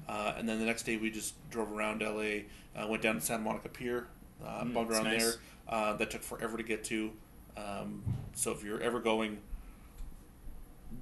[0.08, 2.42] Uh, and then the next day, we just drove around LA,
[2.80, 4.06] uh, went down to Santa Monica Pier,
[4.44, 5.24] uh, Mm, bumped around nice.
[5.24, 5.34] there.
[5.68, 7.10] Uh, that took forever to get to.
[7.56, 8.04] Um,
[8.34, 9.38] so if you're ever going,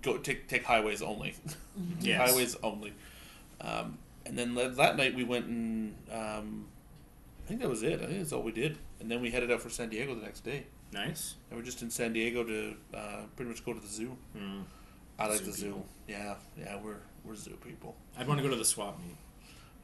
[0.00, 1.34] go take take highways only.
[2.00, 2.30] Yes.
[2.30, 2.92] highways only.
[3.60, 6.66] Um, and then that night we went and um,
[7.44, 8.00] I think that was it.
[8.00, 8.78] I think that's all we did.
[9.00, 10.64] And then we headed out for San Diego the next day.
[10.92, 11.34] Nice.
[11.50, 14.16] And we're just in San Diego to uh, pretty much go to the zoo.
[14.36, 14.62] Mm.
[15.18, 15.66] I like Zoo the zoo.
[15.66, 15.86] people.
[16.08, 17.96] Yeah, yeah, we're we're zoo people.
[18.18, 19.16] I'd want to go to the swap meet.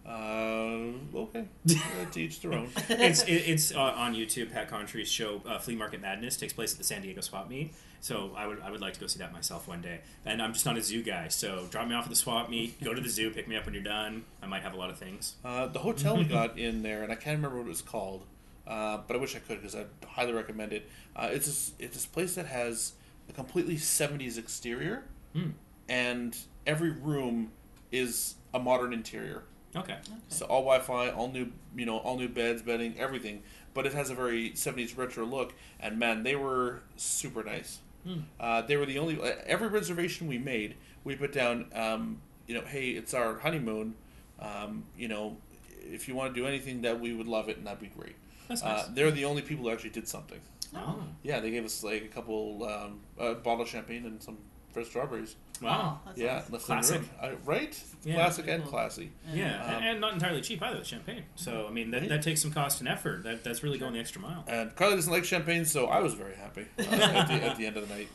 [0.06, 2.70] Uh, okay, uh, to each their own.
[2.88, 4.52] it's it, it's uh, on YouTube.
[4.52, 7.74] Pat Contry's show, uh, Flea Market Madness, takes place at the San Diego Swap Meet.
[8.00, 10.00] So I would I would like to go see that myself one day.
[10.24, 12.82] And I'm just not a zoo guy, so drop me off at the Swap Meet.
[12.82, 14.24] Go to the zoo, pick me up when you're done.
[14.42, 15.34] I might have a lot of things.
[15.44, 18.24] Uh, the hotel we got in there, and I can't remember what it was called,
[18.66, 20.88] uh, but I wish I could because I highly recommend it.
[21.14, 22.92] Uh, it's this, it's this place that has
[23.28, 25.02] a completely '70s exterior,
[25.42, 25.50] Hmm.
[25.88, 27.52] and every room
[27.92, 29.44] is a modern interior.
[29.76, 29.96] Okay.
[30.28, 33.42] So all Wi-Fi, all new, you know, all new beds, bedding, everything.
[33.74, 37.78] But it has a very '70s retro look, and man, they were super nice.
[38.04, 38.20] Hmm.
[38.40, 39.20] Uh, they were the only.
[39.20, 40.74] uh, Every reservation we made,
[41.04, 43.94] we put down, um, you know, hey, it's our honeymoon.
[44.40, 45.36] Um, you know,
[45.80, 48.16] if you want to do anything, that we would love it, and that'd be great.
[48.48, 48.84] That's nice.
[48.84, 50.40] Uh, they're the only people who actually did something.
[50.74, 51.02] oh.
[51.22, 54.38] Yeah, they gave us like a couple um, a bottle of champagne and some
[54.82, 55.36] fresh strawberries.
[55.60, 55.98] Wow.
[56.00, 56.52] Oh, that's yeah, awesome.
[56.52, 57.02] left them Classic.
[57.20, 57.84] I, right?
[58.04, 58.14] Yeah.
[58.14, 58.70] Classic and cool.
[58.72, 59.10] classy.
[59.32, 61.24] Yeah, Um, and, and not entirely cheap either with champagne.
[61.36, 62.08] So I mean that, Right.
[62.10, 63.24] that takes some cost and effort.
[63.24, 64.44] That that's really going the extra mile.
[64.46, 67.66] And Carly doesn't like champagne, so I was very happy uh, at, the, at the
[67.66, 68.08] end of the night.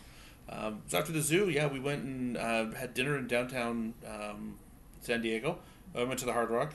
[0.49, 4.58] Um, so after the zoo, yeah, we went and uh, had dinner in downtown um,
[5.02, 5.60] San Diego.
[5.95, 6.73] I went to the Hard Rock.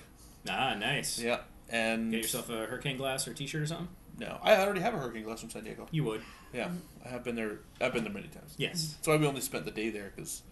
[0.48, 1.18] Ah, nice.
[1.18, 3.88] Yeah, and Get yourself a hurricane glass or T-shirt or something.
[4.18, 5.87] No, I already have a hurricane glass from San Diego.
[5.90, 6.22] You would.
[6.52, 6.70] Yeah,
[7.04, 7.59] I have been there.
[7.81, 8.54] I've been there many times.
[8.59, 8.94] Yes.
[8.94, 10.42] That's why we only spent the day there because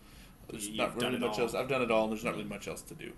[0.50, 1.44] there's You've not done really it much all.
[1.44, 1.54] else.
[1.54, 3.12] I've done it all, and there's not really much else to do.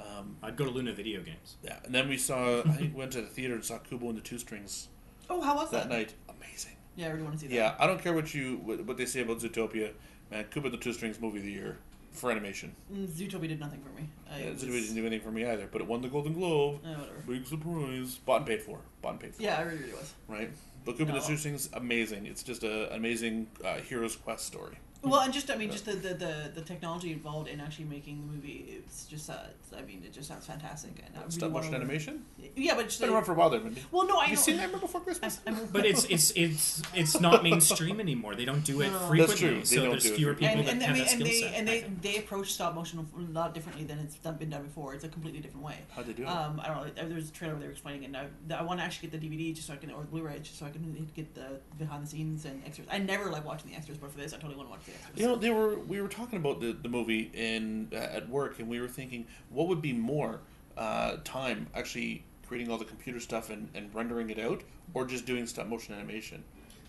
[0.00, 1.56] Um, I'd go to Luna Video Games.
[1.62, 2.60] yeah, and then we saw.
[2.60, 4.88] I think we went to the theater and saw Kubo and the Two Strings
[5.30, 5.94] Oh, how was that that?
[5.94, 6.14] night.
[6.28, 6.72] Amazing.
[6.96, 7.54] Yeah, I really want to see that.
[7.54, 9.92] Yeah, I don't care what you what, what they say about Zootopia,
[10.30, 10.44] man.
[10.50, 11.78] Kubo and the Two Strings movie of the year
[12.14, 12.74] for animation.
[12.92, 14.08] Mm, Zootopia did nothing for me.
[14.30, 16.32] I Yeah, was- Zootopia didn't do anything for me either, but it won the Golden
[16.32, 16.80] Globe.
[16.84, 17.20] Eh, whatever.
[17.26, 18.18] Big surprise.
[18.24, 18.78] Bought and paid for.
[19.02, 19.42] Bought and paid for.
[19.42, 20.14] Yeah, I really, really was.
[20.28, 20.50] Right.
[20.84, 21.26] But Kubo and the No.
[21.28, 22.26] Two Strings, amazing.
[22.26, 24.76] It's just a, an amazing uh, hero's quest story.
[25.04, 28.20] Well, and just I mean, just the, the, the, the technology involved in actually making
[28.26, 28.64] the movie.
[28.78, 30.92] It's just uh, it's, I mean, it just sounds fantastic.
[31.06, 32.24] And I really Stop motion wanna- animation.
[32.56, 33.82] Yeah, but It's just been like, around for a while there, Mindy.
[33.90, 34.42] well, no, I Have you know.
[34.42, 35.40] seen Nightmare Before Christmas?
[35.46, 38.34] I'm- I'm- But it's it's it's it's not mainstream anymore.
[38.34, 38.98] They don't do it No.
[39.08, 39.58] frequently, That's true.
[39.58, 41.12] They so don't there's do it fewer people and, that and, I have mean, that
[41.12, 41.54] and skill they set.
[41.58, 42.02] and I they think.
[42.02, 44.94] they approach stop motion a lot differently than it's done, been done before.
[44.94, 45.76] It's a completely different way.
[45.90, 46.28] How'd they do it?
[46.28, 47.04] Um, I don't know.
[47.08, 48.06] There was a trailer where they were explaining it.
[48.06, 50.38] And I, I want to actually get the DVD just so I can, or Blu-ray,
[50.40, 52.86] just so I can get the behind the scenes and extras.
[52.90, 54.92] I never like watching the extras, but for this, I totally want to watch the
[55.14, 58.58] You know, they were we were talking about the, the movie in uh, at work,
[58.58, 60.40] and we were thinking what would be more
[60.76, 65.26] uh, time actually creating all the computer stuff and, and rendering it out, or just
[65.26, 66.44] doing stop motion animation.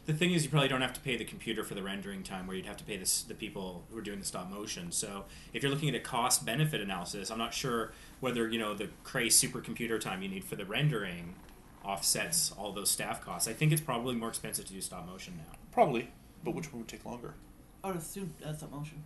[0.05, 2.45] The thing is, you probably don't have to pay the computer for the rendering time,
[2.45, 4.91] where you'd have to pay this, the people who are doing the stop motion.
[4.91, 8.73] So, if you're looking at a cost benefit analysis, I'm not sure whether you know
[8.75, 11.35] the cray supercomputer time you need for the rendering
[11.83, 13.47] offsets all those staff costs.
[13.47, 15.57] I think it's probably more expensive to do stop motion now.
[15.71, 16.09] Probably,
[16.43, 17.35] but which one would take longer?
[17.85, 19.03] I would assume that's stop motion.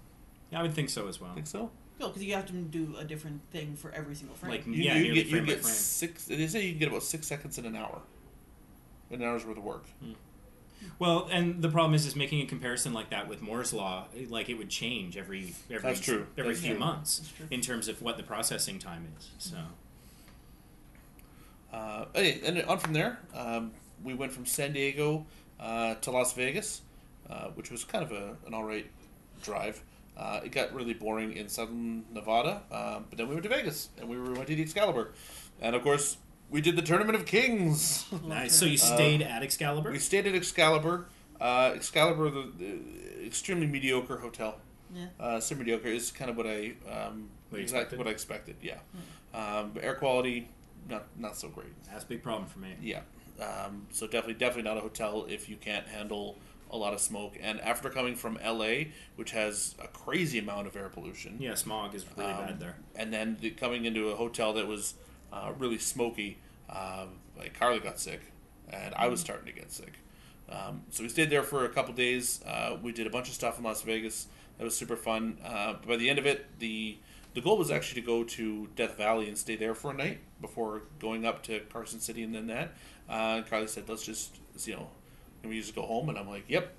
[0.52, 1.34] Yeah, I would think so as well.
[1.34, 1.70] Think so?
[2.00, 4.52] No, because you have to do a different thing for every single frame.
[4.52, 5.74] Like You, yeah, you nearly get you by get frame.
[5.74, 6.26] six.
[6.26, 8.00] They say you can get about six seconds in an hour.
[9.12, 9.84] An hour's worth of work.
[10.98, 14.48] Well, and the problem is, is making a comparison like that with Moore's law, like
[14.48, 16.26] it would change every every That's true.
[16.38, 16.80] every That's few true.
[16.80, 17.48] months That's true.
[17.52, 19.28] in terms of what the processing time is.
[19.40, 19.58] So,
[21.74, 23.72] Uh, hey, and on from there, um,
[24.04, 25.26] we went from San Diego
[25.60, 26.82] uh, to Las Vegas,
[27.30, 28.90] uh, which was kind of a, an all right
[29.44, 29.82] drive.
[30.18, 33.90] Uh, it got really boring in southern Nevada, um, but then we went to Vegas
[33.98, 35.14] and we went to the Excalibur,
[35.62, 36.18] and of course
[36.50, 38.06] we did the Tournament of Kings.
[38.26, 38.54] nice.
[38.56, 39.92] So you stayed at Excalibur.
[39.92, 41.08] we stayed at Excalibur.
[41.40, 44.58] Uh, Excalibur, the, the extremely mediocre hotel.
[44.94, 45.06] yeah.
[45.20, 47.98] Uh, so mediocre is kind of what I um, What exactly expected?
[48.00, 48.56] what I expected.
[48.62, 48.80] Yeah,
[49.34, 50.50] um, air quality
[50.90, 51.72] not not so great.
[51.90, 52.76] That's a big problem for me.
[52.82, 53.02] Yeah.
[53.40, 56.36] Um, so definitely, definitely not a hotel if you can't handle
[56.72, 57.38] a lot of smoke.
[57.42, 61.96] And after coming from LA, which has a crazy amount of air pollution, Yeah, smog
[61.96, 62.76] is really um, bad there.
[62.96, 64.94] and then the, coming into a hotel that was
[65.34, 66.38] uh, really smoky,
[66.70, 68.22] um, like Carly got sick,
[68.72, 69.94] and I was starting to get sick.
[70.50, 72.42] Um, so we stayed there for a couple days.
[72.46, 74.28] Uh, we did a bunch of stuff in Las Vegas.
[74.58, 75.38] That was super fun.
[75.44, 76.98] Uh, by the end of it, the
[77.36, 80.18] the goal was actually to go to Death Valley and stay there for a night
[80.42, 82.74] before going up to Carson City and then that.
[83.08, 84.88] Uh, Carly said, "Let's just you know,
[85.42, 86.74] can we just go home?" And I'm like, "Yep,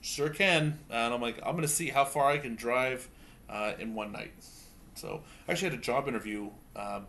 [0.00, 3.08] sure can." And I'm like, "I'm gonna see how far I can drive
[3.48, 4.32] uh, in one night."
[4.94, 6.50] So I actually had a job interview.
[6.76, 7.06] Um,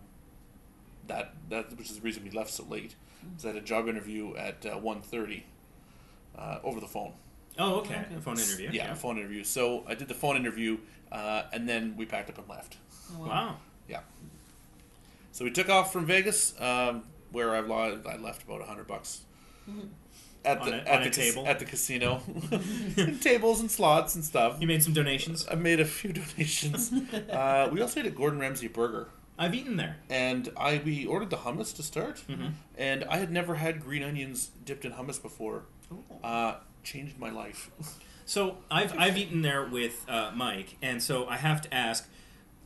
[1.07, 2.95] that that which is the reason we left so late.
[3.37, 5.43] Is I had a job interview at uh, 1.30
[6.37, 7.13] uh, over the phone.
[7.57, 7.95] Oh, okay.
[7.95, 8.15] Okay.
[8.15, 8.69] A phone interview.
[8.71, 9.43] Yeah, a phone interview.
[9.43, 10.77] So I did the phone interview,
[11.11, 12.77] uh, and then we packed up and left.
[13.13, 13.27] Oh, wow.
[13.27, 13.55] Wow.
[13.87, 14.01] Yeah.
[15.31, 19.21] So we took off from Vegas, um, where I've lost, I left about hundred bucks
[20.43, 21.47] at On the a- at the cas- table?
[21.47, 22.21] at the casino,
[22.97, 24.57] and tables and slots and stuff.
[24.59, 25.47] You made some donations.
[25.49, 26.91] I made a few donations.
[27.29, 29.97] uh, we also ate a Gordon Ramsay burger, I've eaten there.
[30.09, 32.53] and I we ordered the hummus to start, Mhm.
[32.77, 35.63] and I had never had green onions dipped in hummus before.
[36.23, 37.69] Uh, changed my life.
[38.25, 42.07] So I've I've eaten there with uh, Mike, and so I have to ask,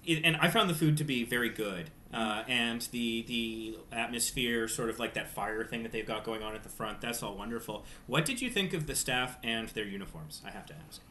[0.06, 4.68] it, and I found the food to be very good, uh, and the the atmosphere,
[4.68, 7.22] sort of like that fire thing that they've got going on at the front, that's
[7.22, 7.86] all wonderful.
[8.08, 10.42] What did you think of the staff and their uniforms?
[10.46, 11.02] I have to ask.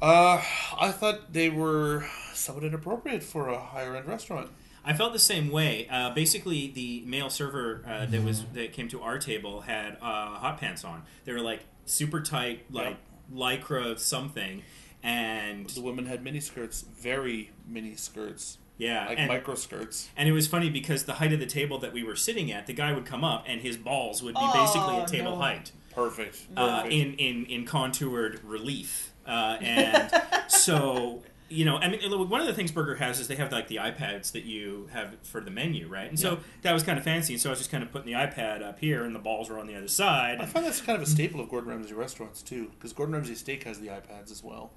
[0.00, 0.42] Uh,
[0.78, 4.50] I thought they were somewhat inappropriate for a higher end restaurant.
[4.84, 5.88] I felt the same way.
[5.90, 10.36] Uh, basically, the male server uh, that was that came to our table had uh,
[10.36, 11.02] hot pants on.
[11.24, 12.96] They were like super tight, like
[13.34, 14.62] lycra something,
[15.02, 20.08] and The women had mini skirts, very mini skirts, yeah, like and, micro skirts.
[20.16, 22.66] and it was funny because the height of the table that we were sitting at,
[22.66, 25.42] the guy would come up and his balls would be Oh, basically at table no.
[25.42, 26.38] height, Perfect.
[26.56, 26.92] uh, Perfect.
[26.94, 29.12] in in in contoured relief.
[29.26, 30.10] Uh, and
[30.48, 33.68] so, you know, I mean, one of the things Burger has is they have like
[33.68, 36.08] the iPads that you have for the menu, right?
[36.08, 37.34] And so that was kind of fancy.
[37.34, 39.48] And so I was just kind of putting the iPad up here, and the balls
[39.48, 40.38] were on the other side.
[40.38, 43.14] I and- find that's kind of a staple of Gordon Ramsay restaurants too, because Gordon
[43.14, 44.72] Ramsay Steak has the iPads as well.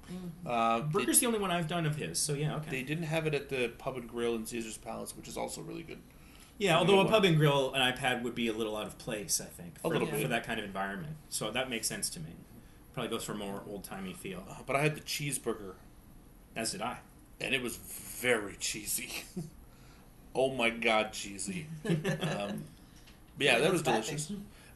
[0.46, 2.70] Uh, they, Burger's the only one I've done of his, so yeah, okay.
[2.70, 5.60] they didn't have it at the Pub and Grill in Caesar's Palace, which is also
[5.62, 5.98] really good.
[6.60, 7.08] Yeah, although a one.
[7.08, 9.80] pub and grill, an iPad would be a little out of place, I think, A
[9.80, 11.16] for, little for that kind of environment.
[11.30, 12.36] So that makes sense to me.
[12.92, 14.44] Probably goes for a more old timey feel.
[14.48, 15.76] Uh, but I had the cheeseburger,
[16.56, 16.98] As did I.
[17.40, 19.24] and it was very cheesy.
[20.34, 21.66] oh my god, cheesy!
[21.86, 22.64] um,
[23.38, 24.32] yeah, that was That's delicious.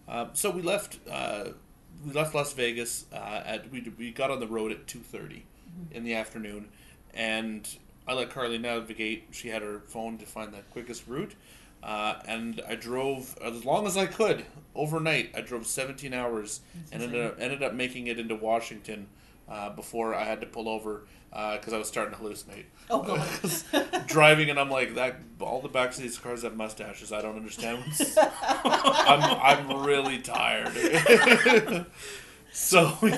[0.09, 0.99] Um, so we left.
[1.11, 1.49] Uh,
[2.05, 5.01] we left Las Vegas uh, at we, we got on the road at two
[5.91, 6.69] in the afternoon,
[7.13, 7.69] and
[8.07, 9.29] I let Carly navigate.
[9.31, 11.35] She had her phone to find the quickest route,
[11.83, 15.33] uh, and I drove as long as I could overnight.
[15.37, 16.61] I drove seventeen hours
[16.93, 19.07] and ended up, ended up making it into Washington
[19.49, 21.05] uh, before I had to pull over
[21.35, 22.67] because I was starting to hallucinate.
[22.89, 24.07] Oh god.
[24.07, 25.17] Driving and I'm like that.
[25.41, 27.13] All the backs of these cars have mustaches.
[27.13, 27.83] I don't understand.
[28.19, 30.73] I'm I'm really tired.
[32.53, 33.13] so we,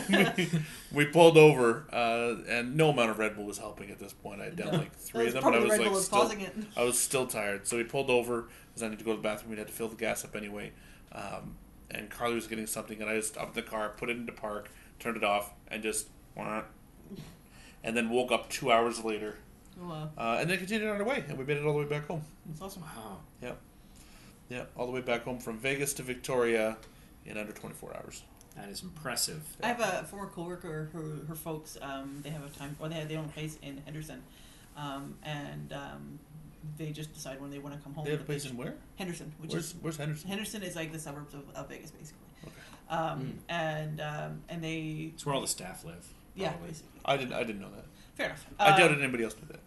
[0.93, 4.41] we pulled over, uh, and no amount of Red Bull was helping at this point.
[4.41, 6.33] I had done like three of them, and I was Red like was still.
[6.75, 7.67] I was still tired.
[7.67, 9.51] So we pulled over because I need to go to the bathroom.
[9.51, 10.73] We had to fill the gas up anyway.
[11.13, 11.57] Um,
[11.91, 14.71] and Carly was getting something, and I just stopped the car, put it into park,
[14.99, 16.63] turned it off, and just wah.
[17.87, 19.37] And then woke up two hours later,
[19.81, 20.11] Oh, wow.
[20.19, 22.07] uh, and then continued on our way, and we made it all the way back
[22.07, 22.23] home.
[22.47, 22.83] That's awesome.
[22.83, 23.19] Wow.
[23.41, 23.59] Yep,
[24.51, 26.77] yep, all the way back home from Vegas to Victoria
[27.25, 28.23] in under twenty four hours.
[28.57, 29.43] That is impressive.
[29.63, 32.95] I have a former coworker who her folks um, they have a time or they
[32.97, 34.23] have their own place in Henderson,
[34.77, 36.19] um, and um,
[36.79, 38.05] they just decide when they want to come home.
[38.07, 38.75] They have a place in where?
[38.97, 40.29] Henderson, which Where's is Where's Henderson?
[40.31, 42.23] Henderson is like the suburbs of, of Vegas basically.
[42.45, 42.55] Okay.
[42.89, 46.07] Um, And um, and they It's where all the staff live.
[46.37, 46.69] Yeah probably.
[46.69, 47.85] basically I didn't I didn't know that.
[48.15, 48.47] fair enough.
[48.59, 49.61] I Um, doubted anybody else knew that.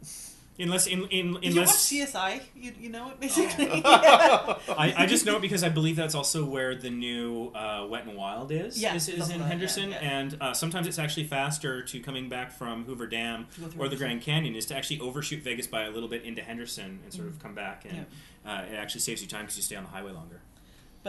[0.62, 2.42] Unless, in, in, Did you watch unless CSI?
[2.54, 3.82] You, you know it basically.
[3.86, 8.06] I, I just know it because I believe that's also where the new uh, Wet
[8.06, 8.78] and Wild is.
[8.82, 9.98] Yeah, is, is something in like that, Henderson, yeah.
[10.00, 13.82] and uh, sometimes it's actually faster to coming back from Hoover Dam To go through
[13.82, 13.98] or the Henderson.
[14.00, 17.30] Grand Canyon is to actually overshoot Vegas by a little bit into Henderson and sort
[17.30, 18.00] of come back, and
[18.46, 18.50] Mm-hmm.
[18.50, 20.42] uh, it actually saves you time because you stay on the highway longer.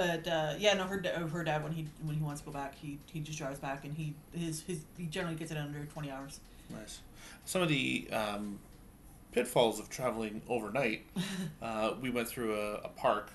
[0.00, 2.74] But uh, yeah, no, her her dad when he when he wants to go back,
[2.74, 6.10] he he just drives back, and he his his he generally gets it under twenty
[6.10, 6.40] hours.
[6.70, 7.00] Nice.
[7.44, 8.58] Some of the um,
[9.32, 11.04] pitfalls of traveling overnight.
[11.62, 13.30] uh, we went through a, a park,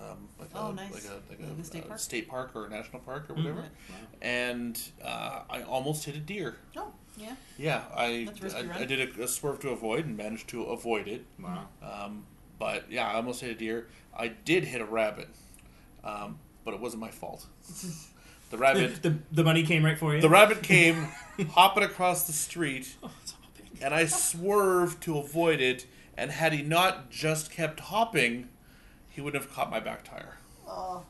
[0.00, 0.92] um, like Oh, a nice.
[0.92, 2.00] like a like Like a, a state uh, park?
[2.00, 3.44] state park or a national park or Mhm.
[3.44, 3.96] whatever, Wow.
[4.20, 6.56] and uh, I almost hit a deer.
[6.76, 8.80] Oh yeah, Yeah, I That's a risky I.
[8.80, 11.24] I did a, a swerve to avoid and managed to avoid it.
[11.40, 11.68] Wow.
[11.80, 12.24] Um,
[12.58, 13.86] but yeah, I almost hit a deer.
[14.18, 15.28] I did hit a rabbit,
[16.04, 17.46] um, but it wasn't my fault.
[17.80, 17.86] The
[18.50, 20.20] The, rabbit, the, the money came right for you?
[20.20, 21.06] the rabbit came
[21.50, 23.10] hopping across the street, Oh,
[23.80, 25.86] and I swerved to avoid it.
[26.16, 28.48] And had he not just kept hopping,
[29.08, 30.36] he would have caught my back tire.
[30.68, 31.04] oh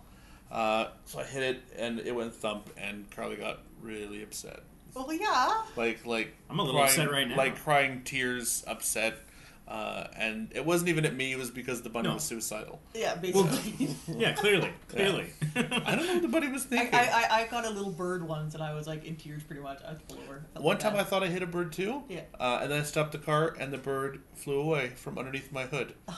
[0.53, 4.61] Uh, so I hit it, and it went thump, and Carly got really upset.
[4.95, 5.63] well yeah.
[5.77, 7.37] Like, like I'm a little crying, upset right now.
[7.37, 9.15] Like crying tears, upset.
[9.71, 12.15] Uh, and it wasn't even at me; it was because the bunny No.
[12.15, 12.81] was suicidal.
[12.93, 13.95] Yeah, Well, basically.
[14.19, 14.73] yeah, clearly.
[14.89, 15.27] Clearly.
[15.55, 16.95] I don't know what the bunny was I, thinking.
[16.99, 19.63] I, I, I got a little bird once, and I was like in tears pretty
[19.63, 19.79] much.
[19.85, 20.43] I had to pull over.
[20.51, 21.09] I felt One like time I that.
[21.09, 22.03] thought I hit a bird too.
[22.09, 22.23] Yeah.
[22.41, 25.65] Uh, and then I stopped the car, and the bird flew away from underneath my
[25.67, 25.95] hood.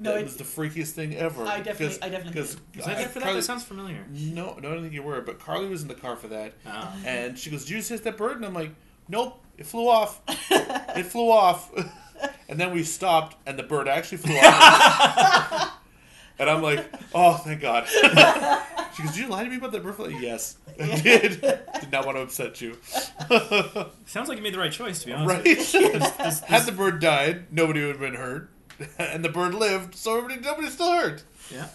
[0.00, 1.44] No, that it- was the freakiest thing ever.
[1.46, 2.76] I definitely- because- I definitely because did.
[2.78, 3.22] Was I there for that?
[3.26, 4.04] Carly- That sounds familiar.
[4.10, 5.20] no, no, I don't think you were.
[5.20, 6.92] But Carly was in the car for that, Oh.
[7.06, 8.72] and she goes, "Did you just hit that bird?" And I'm like,
[9.08, 10.20] "Nope, it flew off.
[10.50, 11.70] it flew off."
[12.48, 15.72] and then we stopped, and the bird actually flew off.
[16.38, 17.86] and I'm like, "Oh, thank God."
[18.94, 21.40] she goes, "Did you lie to me about that bird?" I'm like, yes, I did.
[21.40, 22.78] did not want to upset you.
[24.06, 25.74] Sounds like you made the right choice, to be honest.
[25.74, 26.40] Right?
[26.48, 28.50] Had the bird died, nobody would have been hurt,
[28.98, 31.24] and the bird lived, so everybody, nobody's still hurt.
[31.50, 31.68] Yeah.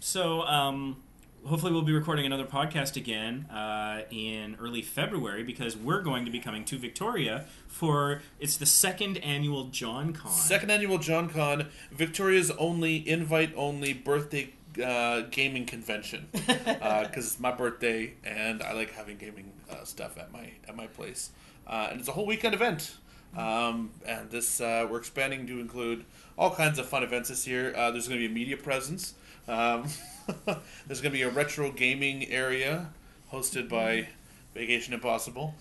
[0.00, 1.02] so, um,
[1.46, 6.30] hopefully, we'll be recording another podcast again uh, in early February because we're going to
[6.30, 10.32] be coming to Victoria for it's the second annual John Con.
[10.32, 18.14] Second annual John Con, Victoria's only invite-only birthday uh, gaming convention, because it's my birthday
[18.24, 21.30] and I like having gaming uh, stuff at my at my place,
[21.66, 22.96] uh, and it's a whole weekend event.
[23.36, 26.04] Um, and this uh, we're expanding to include
[26.38, 27.74] all kinds of fun events this year.
[27.76, 29.14] Uh, there's going to be a media presence.
[29.48, 29.88] Um,
[30.86, 32.90] there's going to be a retro gaming area
[33.32, 34.08] hosted by
[34.54, 35.54] Vacation Impossible.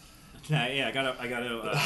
[0.50, 1.80] Yeah, yeah, I gotta, I gotta.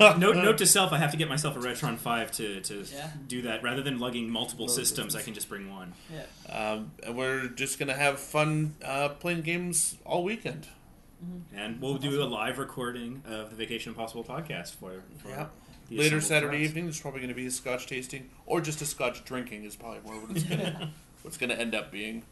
[0.00, 2.84] Uh, note, note to self: I have to get myself a Retron Five to to
[2.90, 3.10] Yeah.
[3.28, 3.62] do that.
[3.62, 5.92] Rather than lugging multiple systems, I can just bring one.
[6.10, 6.22] Yeah.
[6.72, 10.68] Um, and we're just gonna have fun uh, playing games all weekend.
[11.54, 15.46] And we'll do a live recording of the Vacation Impossible podcast for, for Yeah.
[15.90, 16.70] the Later Saturday crowds.
[16.70, 19.76] evening, there's probably going to be a Scotch tasting, or just a Scotch drinking is
[19.76, 20.88] probably more what it's going to
[21.22, 22.22] what's going to end up being.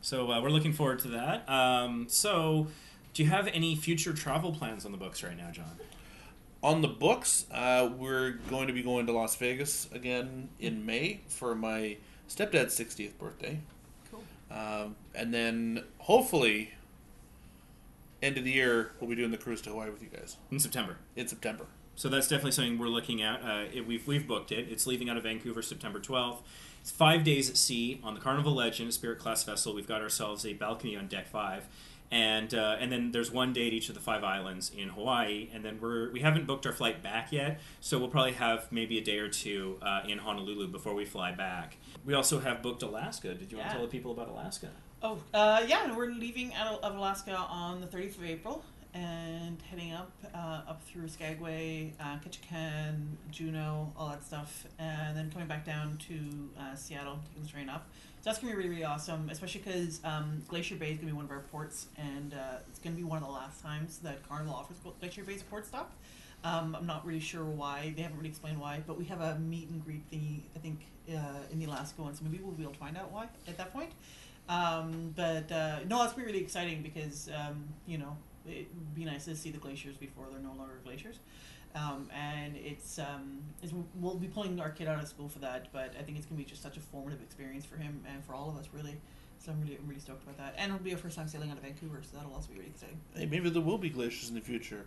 [0.00, 1.48] So uh, we're looking forward to that.
[1.48, 2.68] Um, so,
[3.14, 5.72] do you have any future travel plans on the books right now, John?
[6.62, 11.20] On the books, uh, we're going to be going to Las Vegas again in May
[11.28, 11.96] for my
[12.28, 13.60] stepdad's 60th birthday.
[14.10, 14.22] Cool.
[14.50, 16.72] Um, and then hopefully,
[18.22, 20.58] end of the year, we'll be doing the cruise to Hawaii with you guys In
[20.58, 20.96] September.
[21.14, 21.66] in September.
[21.94, 23.42] So that's definitely something we're looking at.
[23.42, 24.66] Uh, it, we've we've booked it.
[24.70, 26.38] It's leaving out of Vancouver September 12th.
[26.86, 29.74] It's five days at sea on the Carnival Legend, a Spirit class vessel.
[29.74, 31.66] We've got ourselves a balcony on deck five,
[32.12, 35.48] and uh, and then there's one day at each of the five islands in Hawaii.
[35.52, 38.98] And then we're we haven't booked our flight back yet, so we'll probably have maybe
[38.98, 41.76] a day or two uh, in Honolulu before we fly back.
[42.04, 43.34] We also have booked Alaska.
[43.34, 44.68] Did you want to tell the people about Alaska?
[45.02, 48.64] Oh, uh, yeah, we're leaving out of Alaska on the 30th of April
[48.96, 55.30] and heading up uh, up through Skagway, uh, Ketchikan, Juneau, all that stuff, and then
[55.30, 57.86] coming back down to uh, Seattle, taking the train up.
[58.20, 61.16] So that's gonna be really, really awesome, especially because um, Glacier Bay is gonna be
[61.16, 64.26] one of our ports, and uh, it's gonna be one of the last times that
[64.28, 65.92] Carnival offers Glacier Bay port stop.
[66.44, 67.92] Um, I'm not really sure why.
[67.96, 70.80] They haven't really explained why, but we have a meet and greet thingy, I think,
[71.10, 73.58] uh, in the Alaska one, so maybe we'll be able to find out why at
[73.58, 73.90] that point.
[74.48, 78.16] Um, but uh, no, that's really exciting because um, you know
[78.48, 81.18] it would be nice to see the glaciers before they're no longer glaciers.
[81.74, 85.68] Um, and it's, um, it's we'll be pulling our kid out of school for that,
[85.72, 88.34] but I think it's gonna be just such a formative experience for him and for
[88.34, 88.96] all of us, really.
[89.38, 91.50] So I'm really, I'm really stoked about that, and it'll be our first time sailing
[91.50, 92.98] out of Vancouver, so that'll also be really exciting.
[93.14, 94.86] Hey, maybe there will be glaciers in the future.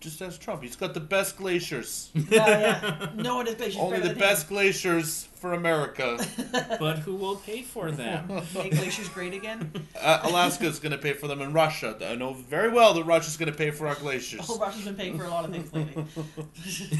[0.00, 0.62] Just ask Trump.
[0.62, 2.10] He's got the best glaciers.
[2.14, 3.08] yeah, yeah.
[3.14, 6.18] No one is glaciers Only the than best glaciers for America.
[6.80, 8.28] but who will pay for them?
[8.28, 8.42] him.
[8.54, 9.70] Make glaciers great again.
[10.00, 11.96] uh, Alaska's going to pay for them, and Russia.
[12.02, 14.46] I know very well that Russia's going to pay for our glaciers.
[14.48, 16.04] Oh, Russia's been paying for a lot of things lately.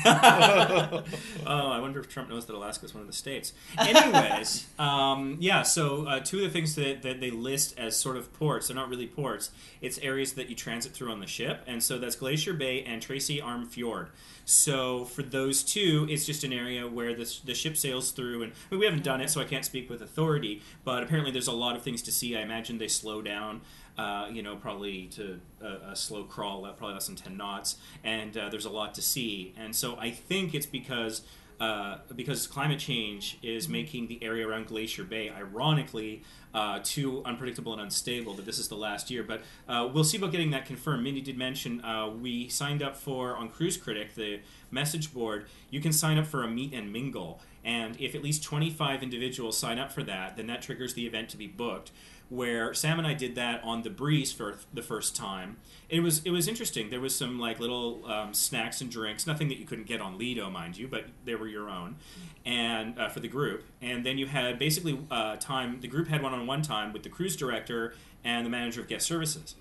[0.05, 1.03] oh,
[1.47, 3.53] I wonder if Trump knows that Alaska is one of the states.
[3.78, 5.62] Anyways, um, yeah.
[5.62, 8.76] So uh, two of the things that, that they list as sort of ports, they're
[8.76, 9.51] not really ports.
[9.80, 13.03] It's areas that you transit through on the ship, and so that's Glacier Bay and
[13.03, 14.09] Tracy Arm Fjord.
[14.45, 18.53] So for those two, it's just an area where the, the ship sails through, and
[18.53, 20.62] I mean, we haven't done it, so I can't speak with authority.
[20.84, 22.37] But apparently, there's a lot of things to see.
[22.37, 23.62] I imagine they slow down.
[23.99, 28.37] Uh, you know, probably to a, a slow crawl, probably less than 10 knots, and
[28.37, 29.55] uh, there's a lot to see.
[29.57, 31.22] And so I think it's because
[31.61, 36.22] uh, because climate change is making the area around Glacier Bay, ironically,
[36.54, 38.34] uh, too unpredictable and unstable.
[38.34, 41.02] That this is the last year, but uh, we'll see about getting that confirmed.
[41.02, 44.40] Mindy did mention uh, we signed up for on Cruise Critic the
[44.70, 45.46] message board.
[45.70, 49.57] You can sign up for a meet and mingle, and if at least 25 individuals
[49.57, 51.90] sign up for that, then that triggers the event to be booked
[52.29, 55.57] where Sam and I did that on the breeze for the first time.
[55.89, 56.91] It was it was interesting.
[56.91, 60.18] There was some like little um, snacks and drinks, nothing that you couldn't get on
[60.18, 61.97] Lido, mind you, but they were your own,
[62.45, 63.64] and uh, for the group.
[63.81, 65.81] And then you had basically uh, time.
[65.81, 68.89] The group had one on one time with the cruise director and the manager of
[68.89, 69.55] guest services.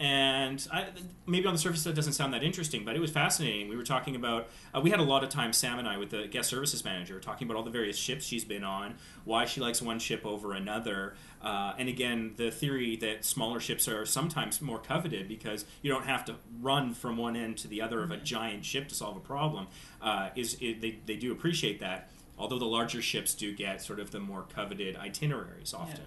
[0.00, 0.88] And I,
[1.24, 3.68] maybe on the surface that doesn't sound that interesting, but it was fascinating.
[3.68, 6.10] We were talking about, uh, we had a lot of time, Sam and I, with
[6.10, 9.60] the guest services manager, talking about all the various ships she's been on, why she
[9.60, 11.14] likes one ship over another.
[11.40, 16.06] Uh, and again, the theory that smaller ships are sometimes more coveted because you don't
[16.06, 19.16] have to run from one end to the other of a giant ship to solve
[19.16, 19.68] a problem
[20.02, 22.10] uh, is it, they, they do appreciate that.
[22.36, 26.06] Although the larger ships do get sort of the more coveted itineraries often.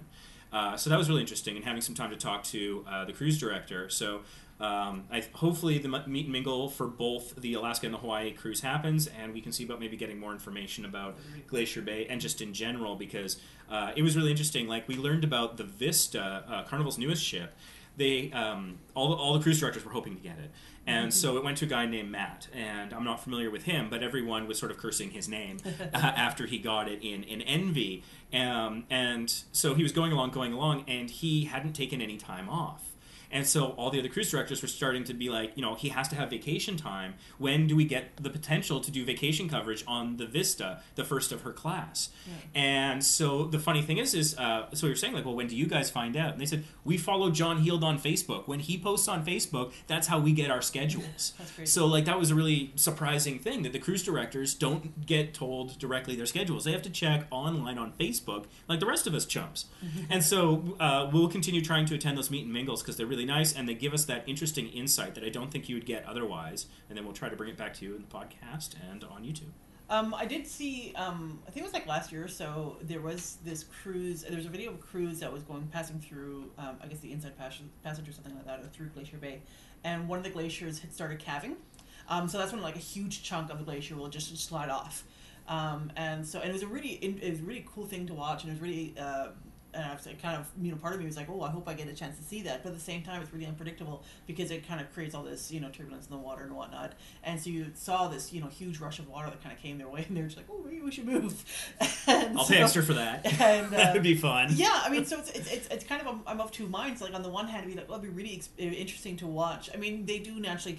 [0.52, 3.14] Uh, so that was really interesting, and having some time to talk to uh, the
[3.14, 3.90] cruise director.
[3.90, 4.22] So
[4.60, 8.62] um, I, hopefully the meet and mingle for both the Alaska and the Hawaii cruise
[8.62, 11.18] happens, and we can see about maybe getting more information about
[11.48, 13.40] Glacier Bay and just in general because
[13.70, 14.68] uh, it was really interesting.
[14.68, 17.56] Like we learned about the Vista, uh, Carnival's newest ship.
[17.98, 20.52] They um, all all the cruise directors were hoping to get it,
[20.86, 23.90] and so it went to a guy named Matt, and I'm not familiar with him,
[23.90, 25.58] but everyone was sort of cursing his name
[25.94, 28.04] uh, after he got it in in envy,
[28.34, 32.50] um, and so he was going along, going along, and he hadn't taken any time
[32.50, 32.87] off.
[33.32, 35.90] And so all the other cruise directors were starting to be like, you know, he
[35.90, 37.16] has to have vacation time.
[37.38, 41.32] When do we get the potential to do vacation coverage on the Vista, the first
[41.32, 42.10] of her class?
[42.56, 45.56] And so the funny thing is, is uh, so you're saying like, well, when do
[45.56, 46.32] you guys find out?
[46.32, 48.48] And they said we follow John Heald on Facebook.
[48.48, 51.34] When he posts on Facebook, that's how we get our schedules.
[51.64, 55.78] So like that was a really surprising thing that the cruise directors don't get told
[55.80, 56.64] directly their schedules.
[56.64, 59.66] They have to check online on Facebook, like the rest of us chumps.
[60.10, 63.17] and so uh, we'll continue trying to attend those meet and mingles because they're really
[63.26, 66.06] nice and they give us that interesting insight that I don't think you would get
[66.06, 66.68] otherwise.
[66.90, 69.24] And then we'll try to bring it back to you in the podcast and on
[69.24, 69.52] YouTube.
[69.90, 70.94] Um, I did see.
[70.96, 72.78] Um, I think it was like last year or so.
[72.82, 74.24] There was this cruise.
[74.24, 76.52] There was a video of a cruise that was going passing through.
[76.58, 79.42] Um, I guess the inside passage, passage or something like that, or through Glacier Bay,
[79.86, 81.56] and one of the glaciers had started calving.
[82.10, 85.06] Um, so that's when like a huge chunk of the glacier will just slide off.
[85.48, 88.14] Um, and so and it was a really it was a really cool thing to
[88.14, 88.94] watch, and it was really.
[89.00, 89.30] Uh,
[89.78, 91.50] and I was like, kind of, you know, part of me was like, oh, I
[91.50, 92.64] hope I get a chance to see that.
[92.64, 95.52] But at the same time, it's really unpredictable because it kind of creates all this,
[95.52, 96.94] you know, turbulence in the water and whatnot.
[97.24, 99.78] And so you saw this, you know, huge rush of water that kind of came
[99.78, 101.44] their way, and they're just like, oh, maybe we should move.
[102.08, 103.26] I'll so- pay extra for that.
[103.40, 104.50] And, uh, That'd be fun.
[104.56, 107.02] yeah, I mean, so it's, it's, it's, it's kind of I'm of two minds.
[107.02, 109.28] Like on the one hand, it'd be like, well, it'd be really ex- interesting to
[109.28, 109.70] watch.
[109.74, 110.78] I mean, they do naturally,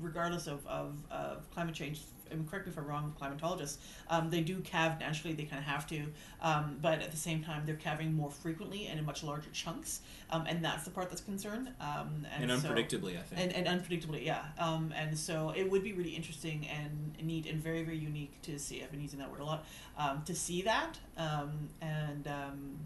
[0.00, 2.00] regardless of of, of climate change.
[2.30, 3.76] I mean, correct me if I'm wrong, climatologists.
[4.08, 6.02] Um, they do calve naturally; they kind of have to.
[6.42, 10.00] Um, but at the same time, they're calving more frequently and in much larger chunks,
[10.30, 11.68] um, and that's the part that's concerned.
[11.80, 13.54] Um, and, And so- unpredictably, I think.
[13.54, 14.42] and, and unpredictably, yeah.
[14.58, 18.58] Um, and so it would be really interesting and neat and very, very unique to
[18.58, 18.82] see.
[18.82, 19.64] I've been using that word a lot.
[19.98, 20.98] Um, to see that.
[21.16, 22.76] Um, and um,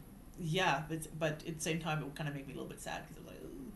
[0.41, 2.69] yeah, but, but at the same time, it would kind of make me a little
[2.69, 3.24] bit sad because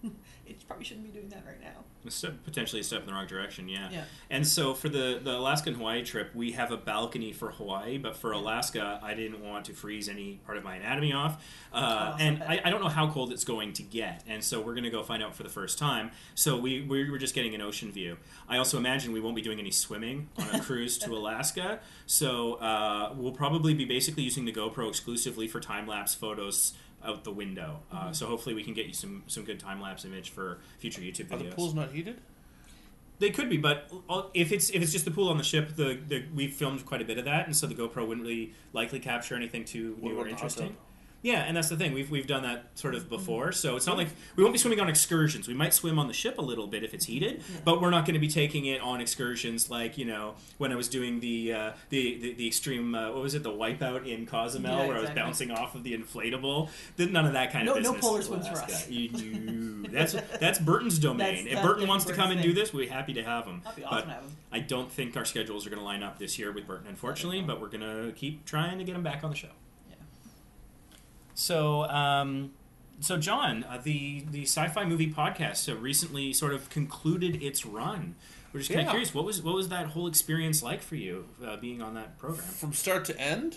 [0.46, 1.84] it probably shouldn't be doing that right now.
[2.06, 3.88] A step, potentially a step in the wrong direction, yeah.
[3.90, 4.04] Yeah.
[4.30, 7.98] And so for the, the Alaska and Hawaii trip, we have a balcony for Hawaii,
[7.98, 11.44] but for Alaska, I didn't want to freeze any part of my anatomy off.
[11.72, 12.42] Uh, Oh, and.
[12.48, 14.22] I, I don't know how cold it's going to get.
[14.26, 16.10] And so we're going to go find out for the first time.
[16.34, 18.16] So we, we were just getting an ocean view.
[18.48, 21.80] I also imagine we won't be doing any swimming on a cruise to Alaska.
[22.06, 26.72] So uh, we'll probably be basically using the GoPro exclusively for time lapse photos
[27.04, 27.80] out the window.
[27.92, 31.00] Uh, so hopefully we can get you some, some good time lapse image for future
[31.00, 31.40] YouTube videos.
[31.40, 32.20] Are the pools not heated?
[33.18, 33.90] They could be, but
[34.32, 37.02] if it's if it's just the pool on the ship, the, the we've filmed quite
[37.02, 40.12] a bit of that, and so the GoPro wouldn't really likely capture anything too What
[40.12, 40.76] new or interesting.
[41.20, 41.94] Yeah, and that's the thing.
[41.94, 43.02] We've we've done that sort Mm-hmm.
[43.04, 45.48] of before, so it's not like we won't be swimming on excursions.
[45.48, 48.04] We might swim on the ship a little bit if it's heated, but we're not
[48.06, 51.52] going to be taking it on excursions like you know when I was doing the
[51.52, 54.96] uh, the, the the extreme uh, what was it the wipeout in Cozumel Yeah, where
[54.96, 56.68] I was bouncing off of the inflatable.
[56.98, 58.00] None of that kind No- of business.
[58.02, 58.88] no polar swims for us.
[58.88, 61.44] You- you- that's that's Burton's domain.
[61.46, 63.62] That's- if Burton wants to come and do this, we're happy to have him.
[63.64, 64.36] That'd be But awesome to have 'em.
[64.52, 67.42] I don't think our schedules are going to line up this year with Burton, unfortunately,
[67.42, 69.48] but we're going to keep trying to get him back on the show.
[71.42, 72.50] So, um,
[72.98, 78.16] so John, uh, the the sci-fi movie podcast uh, recently sort of concluded its run.
[78.52, 78.90] We're just kind of Yeah.
[78.90, 82.18] curious, what was what was that whole experience like for you uh, being on that
[82.18, 82.42] program?
[82.42, 83.56] From start to end,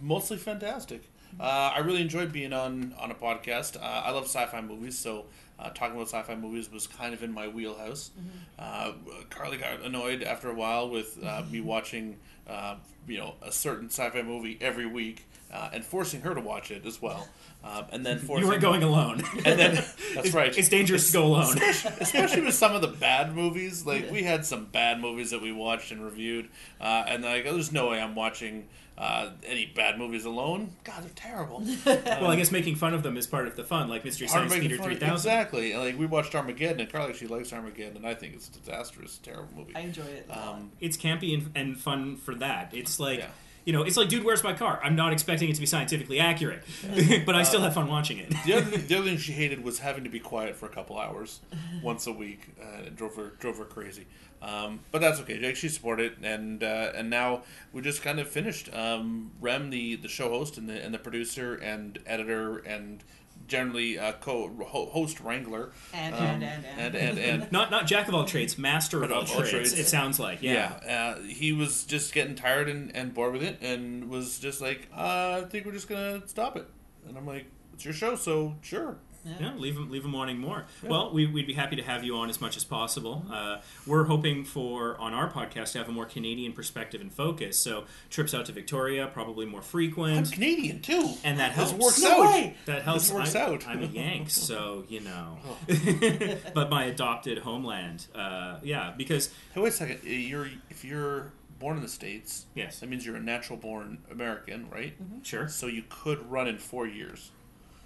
[0.00, 1.10] mostly fantastic.
[1.40, 3.76] Uh, I really enjoyed being on on a podcast.
[3.76, 5.24] Uh, I love sci-fi movies, so
[5.58, 8.12] uh, talking about sci-fi movies was kind of in my wheelhouse.
[8.56, 8.92] Uh,
[9.30, 12.18] Carly got annoyed after a while with uh, me watching,
[12.48, 12.76] uh,
[13.08, 16.84] you know, a certain sci-fi movie every week uh, and forcing her to watch it
[16.86, 17.28] as well.
[17.64, 19.22] Um, and then forcing You weren't going alone.
[19.44, 19.74] And then
[20.14, 20.56] that's right.
[20.56, 21.58] It's dangerous to go alone.
[22.00, 23.86] especially with some of the bad movies.
[23.86, 26.48] Like we had some bad movies that we watched and reviewed,
[26.80, 28.66] uh, and like there's no way I'm watching
[28.98, 30.70] uh, any bad movies alone.
[30.84, 31.62] God, they're terrible.
[31.84, 34.52] well, I guess making fun of them is part of the fun, like Mystery Science
[34.52, 35.12] Armageddon Theater 3000.
[35.14, 35.72] Exactly.
[35.72, 38.52] And, like we watched Armageddon, and Carly she likes Armageddon, and I think it's a
[38.52, 39.74] disastrous, terrible movie.
[39.76, 40.26] I enjoy it.
[40.30, 42.70] Um, It's campy and, and fun for that.
[42.74, 43.20] It's like.
[43.20, 43.26] Yeah.
[43.66, 44.80] You know, it's like, dude, where's my car?
[44.82, 46.62] I'm not expecting it to be scientifically accurate,
[47.26, 48.32] but I still have fun watching it.
[48.46, 50.96] the other the other thing she hated was having to be quiet for a couple
[50.96, 51.40] hours
[51.82, 52.54] once a week.
[52.62, 54.06] Uh, it drove her drove her crazy.
[54.40, 55.40] Um, but that's okay.
[55.40, 57.42] Jake, she supported it, and uh, and now
[57.72, 58.72] we just kind of finished.
[58.72, 63.02] Um, Rem, the, the show host and the and the producer and editor and
[63.46, 65.72] generally uh, co host wrangler.
[65.92, 66.96] And, um, and, and, and.
[66.96, 69.50] and and and Not not jack of all trades, master of all, Of all trades,
[69.50, 69.72] trades.
[69.78, 70.78] It sounds like, yeah.
[70.84, 74.60] yeah, uh, he was just getting tired and, and bored with it, and was just
[74.60, 76.66] like, uh, I think we're just gonna stop it.
[77.08, 78.96] And I'm like, it's your show, so sure.
[79.40, 80.66] Yeah, leave them, leave them wanting more.
[80.82, 83.24] Well, we, we'd be happy to have you on as much as possible.
[83.30, 87.58] Uh, we're hoping for on our podcast to have a more Canadian perspective and focus.
[87.58, 90.16] So trips out to Victoria probably more frequent.
[90.16, 91.84] I'm Canadian too, and that This helps.
[91.84, 92.30] works No out.
[92.32, 92.56] way!
[92.66, 93.04] That helps.
[93.08, 93.66] This works I'm, out.
[93.66, 95.38] I'm a Yank, so you know.
[95.46, 95.56] Oh.
[96.54, 100.00] but my adopted homeland, uh, yeah, because Hey, wait a second.
[100.04, 103.98] Uh, You're if you're born in the states, yes, that means you're a natural born
[104.10, 104.94] American, right?
[105.22, 105.48] sure.
[105.48, 107.30] So you could run in four years.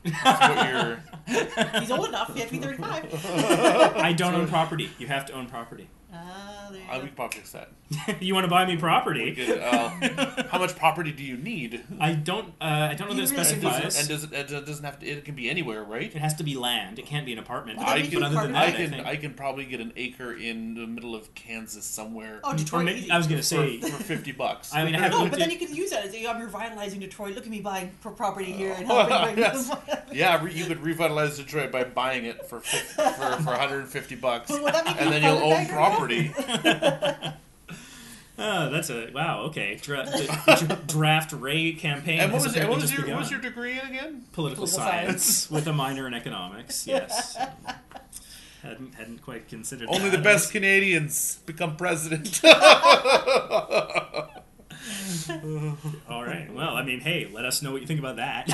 [0.05, 1.81] That's what you're.
[1.81, 2.33] He's old enough.
[2.35, 3.25] He has to be 35.
[3.97, 4.91] I don't own property.
[4.99, 5.89] You have to own property.
[6.11, 6.99] There you I go.
[7.03, 7.69] we could probably fix that.
[8.23, 9.35] you want to buy me We property?
[9.35, 9.89] could, uh,
[10.51, 11.83] how much property do you need?
[11.99, 12.49] I don't.
[12.61, 13.95] Uh, I don't know You that it really- And does, specifies.
[13.97, 15.07] it, and does it, it doesn't have to.
[15.07, 16.15] It can be anywhere, right?
[16.15, 16.99] It has to be land.
[16.99, 17.79] It can't be an apartment.
[17.79, 19.07] Would that I make can, you other than that, of I I, can, think.
[19.07, 22.85] I can probably get an acre in the middle of Kansas somewhere Oh, or Detroit.
[22.85, 23.11] maybe, easy.
[23.11, 23.79] I was going to say.
[23.81, 24.73] for fifty bucks.
[24.75, 26.41] I mean, I haven't No, looked but then at- you can use that as I'm
[26.41, 27.35] revitalizing Detroit.
[27.35, 29.71] Look at me buying pro- property here and Oh, helping bring yes.
[30.13, 33.11] yeah, re- you could revitalize Detroit by buying it for 50, for,
[33.43, 36.00] for 150 bucks, But would that make and you then you'll own carpetbagger?
[36.01, 36.33] Property.
[38.43, 39.43] Oh, that's a wow.
[39.49, 42.21] Okay, Dra- the, dra- draft Ray campaign.
[42.21, 43.17] And what was, and what was your begun.
[43.17, 44.25] what was your degree in again?
[44.33, 45.51] political, Political science, science.
[45.51, 46.87] with a minor in economics?
[46.87, 47.37] Yes.
[48.63, 49.89] hadn't hadn't quite considered.
[49.91, 50.17] Only that.
[50.17, 52.41] the best Canadians become president.
[56.09, 56.53] All right.
[56.53, 58.49] Well, I mean, hey, let us know what you think about that.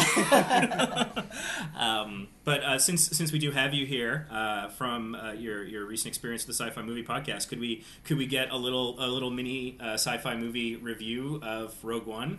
[1.77, 5.85] um, but uh, since since we do have you here uh, from uh, your your
[5.87, 9.07] recent experience with the Sci-Fi Movie Podcast, could we could we get a little a
[9.09, 12.39] little mini uh, sci-fi movie review of Rogue One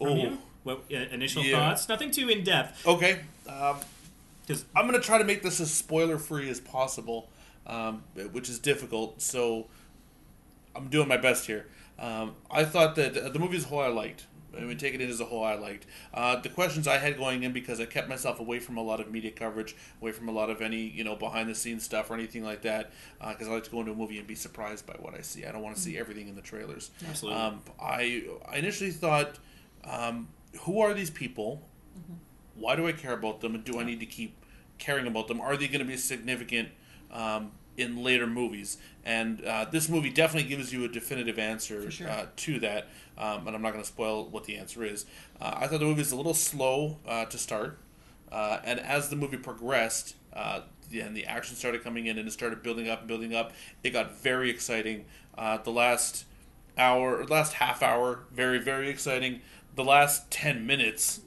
[0.00, 0.14] Oh.
[0.16, 0.38] you?
[0.64, 1.58] What uh, initial Yeah.
[1.70, 1.88] thoughts?
[1.88, 2.86] Nothing too in depth.
[2.86, 3.76] okay, um,
[4.46, 7.28] Because I'm gonna try to make this as spoiler free as possible,
[7.66, 9.20] um, which is difficult.
[9.20, 9.66] So
[10.74, 11.66] I'm doing my best here.
[11.98, 14.26] Um, I thought that uh, the movie as a whole I liked.
[14.56, 15.86] I mean, take it in as a whole, I liked.
[16.12, 19.00] Uh, the questions I had going in because I kept myself away from a lot
[19.00, 22.10] of media coverage, away from a lot of any you know behind the scenes stuff
[22.10, 24.86] or anything like that, because I like to go into a movie and be surprised
[24.86, 25.46] by what I see.
[25.46, 26.90] I don't want to see everything in the trailers.
[27.08, 27.40] Absolutely.
[27.40, 29.38] Um, I I initially thought,
[29.84, 30.28] um,
[30.62, 31.66] who are these people?
[32.54, 34.36] Why do I care about them, and do I need to keep
[34.78, 35.40] caring about them?
[35.40, 36.68] Are they going to be significant
[37.10, 38.78] um, in later movies?
[39.04, 42.08] And uh, this movie definitely gives you a definitive answer sure.
[42.08, 42.88] uh, to that.
[43.18, 45.06] Um, and I'm not going to spoil what the answer is.
[45.40, 47.78] Uh, I thought the movie was a little slow uh, to start,
[48.30, 50.60] uh, and as the movie progressed, uh,
[50.94, 53.52] and the action started coming in, and it started building up and building up.
[53.82, 55.04] It got very exciting.
[55.36, 56.24] Uh, the last
[56.78, 59.40] hour, or last half hour, very very exciting.
[59.74, 61.20] The last ten minutes,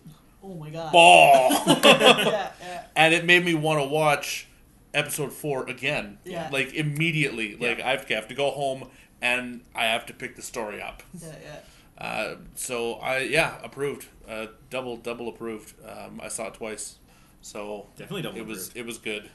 [0.43, 0.91] Oh my god.
[0.91, 1.51] ball,
[1.83, 2.83] yeah, yeah.
[2.95, 4.47] and it made me want to watch
[4.95, 6.17] episode four again.
[6.23, 6.49] Yeah.
[6.51, 7.55] like immediately.
[7.55, 8.89] Like I have to, have to go home
[9.21, 11.03] and I have to pick the story up.
[11.21, 11.59] Yeah, yeah.
[11.97, 15.73] Uh, so I yeah approved, uh, double double approved.
[15.87, 16.97] Um, I saw it twice,
[17.41, 19.29] so Definitely double It was it was good,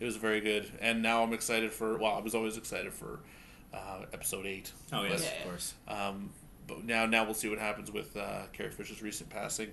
[0.00, 1.98] it was very good, and now I'm excited for.
[1.98, 3.20] Well, I was always excited for
[3.74, 4.72] uh, episode eight.
[4.94, 5.38] oh yes, Yeah, yeah.
[5.42, 5.74] of course.
[5.88, 6.30] Um,
[6.66, 9.68] but now now we'll see what happens with uh, Carrie Fisher's recent passing.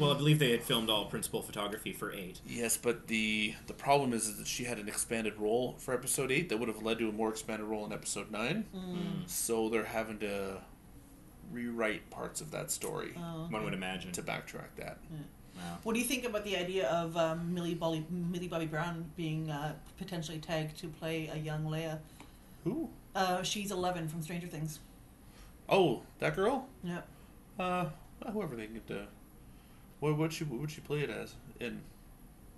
[0.00, 2.40] Well, I believe they had filmed all principal photography for eight.
[2.46, 6.30] Yes, but the the problem is, is that she had an expanded role for episode
[6.32, 8.64] eight that would have led to a more expanded role in episode nine.
[8.74, 9.28] Mm.
[9.28, 10.62] So they're having to
[11.52, 13.64] rewrite parts of that story Oh, One okay.
[13.64, 14.12] would imagine.
[14.12, 14.98] to backtrack that.
[15.56, 15.78] Wow.
[15.84, 19.50] What do you think about the idea of um, Millie, Bobby, Millie Bobby Brown being
[19.50, 21.98] uh, potentially tagged to play a young Leia?
[22.64, 22.90] Who?
[23.14, 24.80] Uh, she's 11 from Stranger Things.
[25.68, 26.66] Oh, that girl?
[26.82, 27.00] Yeah.
[27.58, 27.86] Uh,
[28.32, 29.06] whoever they get to.
[30.00, 31.80] What would she what would she play it as in?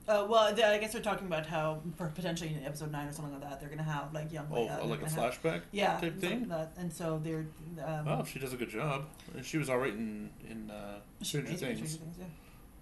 [0.09, 3.13] Uh, well, th- I guess they're talking about how for potentially in episode nine or
[3.13, 4.77] something like that, they're gonna have like young Oh, Leia.
[4.77, 6.49] they're like a gonna have- flashback yeah, type something thing.
[6.49, 6.81] like that.
[6.81, 7.47] And so they're.
[7.85, 9.05] Um, Well, she does a good job.
[9.37, 11.99] And she was all right in in uh, she- Stranger Stranger Things.
[12.19, 12.25] yeah.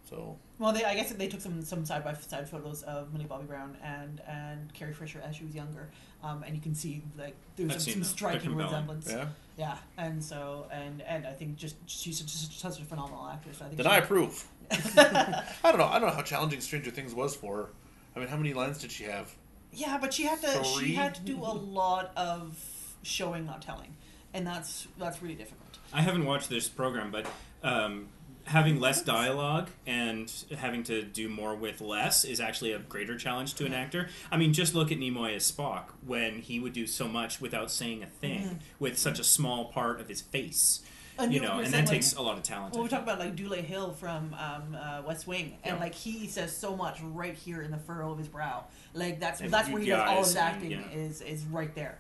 [0.09, 3.25] So Well, they, I guess they took some some side by side photos of Millie
[3.25, 5.91] Bobby Brown and and Carrie Fisher as she was younger,
[6.23, 8.67] um, and you can see like there's I've some, some striking compelling.
[8.67, 9.11] resemblance.
[9.11, 9.27] yeah,
[9.57, 13.61] Yeah, and so and and I think just she's just such a phenomenal actress.
[13.61, 13.77] I think.
[13.79, 14.45] then I approve.
[14.71, 15.87] I don't know.
[15.87, 17.69] I don't know how challenging Stranger Things was for her.
[18.15, 19.35] I mean, how many lines did she have?
[19.73, 20.87] Yeah, but she had to Three?
[20.89, 22.59] she had to do a lot of
[23.03, 23.95] showing, not telling,
[24.35, 25.79] and that's that's really difficult.
[25.93, 27.27] I haven't watched this program, but
[27.63, 28.09] um,
[28.47, 33.55] having less dialogue and having to do more with less is actually a greater challenge
[33.55, 34.09] to an actor.
[34.31, 37.71] I mean, just look at Nimoy as Spock when he would do so much without
[37.71, 38.59] saying a thing Mhm.
[38.79, 40.81] with such a small part of his face.
[41.19, 42.75] And you you know, and that like- takes a lot of talent.
[42.75, 45.81] Well, we talk about like Dule Hill from um, uh, West Wing, and Yeah.
[45.83, 48.65] like he says so much right here in the furrow of his brow.
[48.93, 50.91] Like that's And that's where he does all his and- acting yeah.
[50.93, 51.99] is is right there.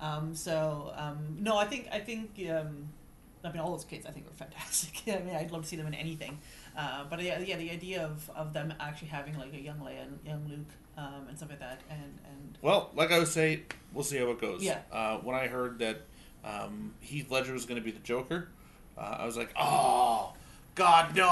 [0.00, 2.88] Um, so um, no, I think I think um,
[3.44, 5.02] I mean all those kids I think were fantastic.
[5.14, 6.38] I mean I'd love to see them in anything.
[6.76, 10.02] Uh, but yeah, yeah, the idea of, of them actually having like a young Leia
[10.02, 10.68] and young Luke
[10.98, 13.62] um, and stuff like that, and and Well, like I would say,
[13.92, 14.62] we'll see how it goes.
[14.62, 14.80] Yeah.
[14.92, 16.02] Uh, when I heard that
[16.44, 18.48] um, Heath Ledger was going to be the Joker,
[18.96, 20.32] uh, I was like, oh,
[20.74, 21.26] God, no,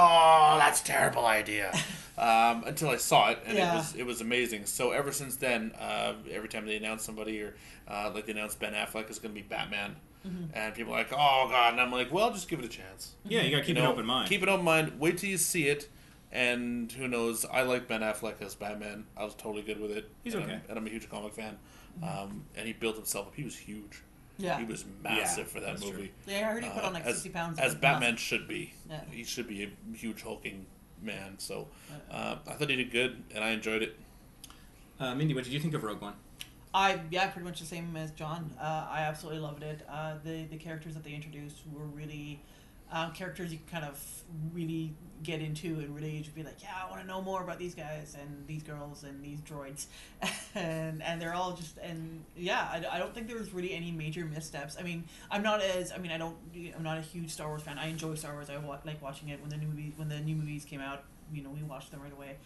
[0.58, 1.72] that's a terrible idea.
[2.18, 3.72] um, until I saw it, and Yeah.
[3.72, 4.66] it was it was amazing.
[4.66, 7.54] So ever since then, uh, every time they announce somebody or
[7.88, 9.96] uh, like they announce Ben Affleck is going to be Batman,
[10.26, 10.44] Mm-hmm.
[10.56, 13.12] and people are like, oh God, and I'm like, well, just give it a chance.
[13.24, 14.28] yeah, you got to keep You an open mind.
[14.28, 14.92] Keep an open mind.
[14.98, 15.88] Wait till you see it.
[16.32, 17.44] And who knows?
[17.44, 19.04] I like Ben Affleck as Batman.
[19.16, 20.10] I was totally good with it.
[20.24, 20.54] He's and okay.
[20.54, 21.56] I'm, and I'm a huge comic fan.
[22.02, 23.34] Um, and he built himself up.
[23.36, 24.02] He was huge.
[24.38, 25.92] yeah, He was massive Yeah, for that that's true.
[25.92, 26.12] movie.
[26.26, 26.38] yeah.
[26.48, 27.60] I heard he put Uh, on like as, sixty pounds.
[27.60, 28.74] As like, Batman should be.
[28.90, 29.00] Yeah.
[29.10, 30.66] He should be a huge hulking
[31.02, 31.34] man.
[31.38, 31.68] So
[32.10, 33.96] uh, I thought he did good, and I enjoyed it.
[34.98, 36.14] Uh, Mindy, what did you think of Rogue One?
[36.74, 38.52] I yeah, pretty much the same as John.
[38.60, 39.82] Uh, I absolutely loved it.
[39.88, 42.42] Uh, the the characters that they introduced were really
[42.90, 43.98] um, characters you kind of
[44.52, 47.58] really get into and really just be like, yeah, I want to know more about
[47.58, 49.86] these guys and these girls and these droids,
[50.56, 53.92] and and they're all just and yeah, I, I don't think there was really any
[53.92, 54.76] major missteps.
[54.78, 56.36] I mean, I'm not as I mean I don't
[56.76, 57.78] I'm not a huge Star Wars fan.
[57.78, 58.50] I enjoy Star Wars.
[58.50, 61.04] I wa- like watching it when the new movie when the new movies came out.
[61.32, 62.36] You know, we watched them right away.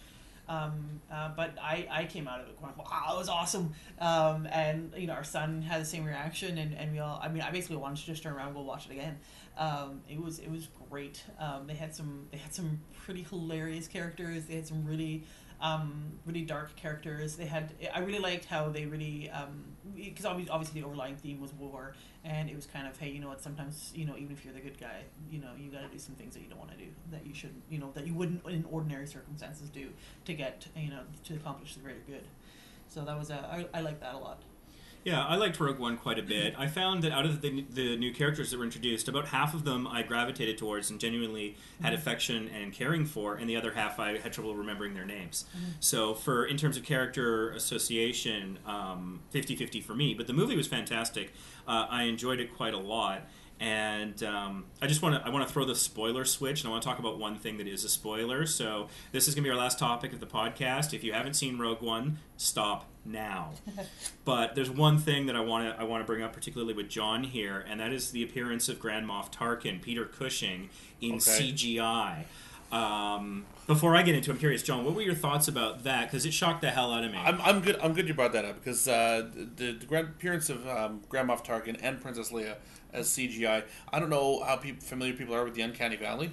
[0.49, 3.73] Um, uh, but I, I came out of it going, wow, it was awesome.
[3.99, 7.29] Um, and, you know, our son had the same reaction, and, and we all, I
[7.29, 9.19] mean, I basically wanted to just turn around and go watch it again.
[9.59, 11.25] Um, it was it was great.
[11.41, 14.45] Um, they had some they had some pretty hilarious characters.
[14.45, 15.25] They had some really
[15.61, 17.37] um, really dark characters.
[17.37, 19.31] They had I really liked how they really
[19.95, 21.95] because obviously, obviously the overlying theme was war,
[22.25, 24.55] and it was kind of hey you know what sometimes you know even if you're
[24.55, 26.71] the good guy you know you got to do some things that you don't want
[26.71, 29.89] to do that you shouldn't you know that you wouldn't in ordinary circumstances do
[30.25, 32.27] to get you know to accomplish the greater good.
[32.89, 34.43] So that was a, I, I like that a lot.
[35.05, 36.55] Yeah, I liked Rogue One quite a bit.
[36.59, 39.65] I found that out of the, the new characters that were introduced, about half of
[39.65, 43.99] them I gravitated towards and genuinely had affection and caring for, and the other half
[43.99, 45.47] I had trouble remembering their names.
[45.81, 50.15] So, for in terms of character association, um, 50-50 for me.
[50.15, 51.33] But the movie was fantastic.
[51.67, 53.23] Uh, I enjoyed it quite a lot.
[53.61, 56.71] And um, I just want to I want to throw the spoiler switch, and I
[56.71, 58.47] want to talk about one thing that is a spoiler.
[58.47, 60.95] So this is going to be our last topic of the podcast.
[60.95, 63.53] If you haven't seen Rogue One, stop now.
[64.25, 66.89] but there's one thing that I want to I want to bring up, particularly with
[66.89, 71.53] John here, and that is the appearance of Grand Moff Tarkin, Peter Cushing, in Okay.
[71.53, 72.25] CGI.
[72.71, 76.07] Um, before I get into, it, I'm curious, John, what were your thoughts about that?
[76.07, 77.19] Because it shocked the hell out of me.
[77.19, 77.79] I'm, I'm good.
[77.83, 81.29] I'm good you brought that up because uh, the, the grand appearance of um, Grand
[81.31, 82.57] Moff Tarkin and Princess Leia
[82.93, 83.65] as CGI.
[83.93, 86.33] I don't know how peop familiar people are with the Uncanny Valley,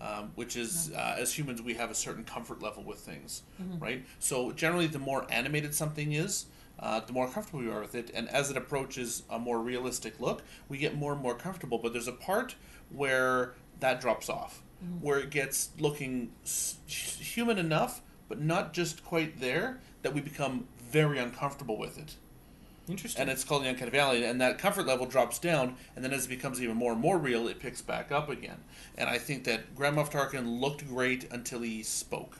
[0.00, 3.42] um, which is uh, as humans we have a certain comfort level with things,
[3.78, 4.04] right?
[4.18, 6.46] So generally, the more animated something is.
[6.80, 10.18] Uh, the more comfortable we are with it, and as it approaches a more realistic
[10.20, 11.78] look, we get more and more comfortable.
[11.78, 12.56] But there's a part
[12.90, 14.60] where that drops off,
[15.00, 20.66] where it gets looking s- human enough, but not just quite there, that we become
[20.90, 22.16] very uncomfortable with it.
[22.88, 23.22] Interesting.
[23.22, 26.26] And it's called the Uncanny Valley, and that comfort level drops down, and then as
[26.26, 28.58] it becomes even more and more real, it picks back up again.
[28.96, 32.38] And I think that Grand Moff Tarkin looked great until he spoke.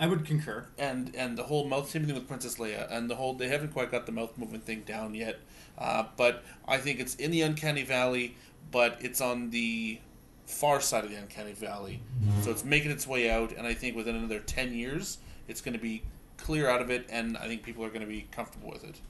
[0.00, 0.66] I would concur.
[0.78, 3.72] And and the whole mouth same thing with Princess Leia, and the whole they haven't
[3.72, 5.38] quite got the mouth movement thing down yet.
[5.78, 8.36] Uh, but I think it's in the Uncanny Valley,
[8.70, 10.00] but it's on the
[10.46, 12.02] far side of the Uncanny Valley.
[12.42, 15.74] So it's making its way out, and I think within another ten years, it's going
[15.74, 16.02] to be
[16.38, 19.00] clear out of it, and I think people are going to be comfortable with it.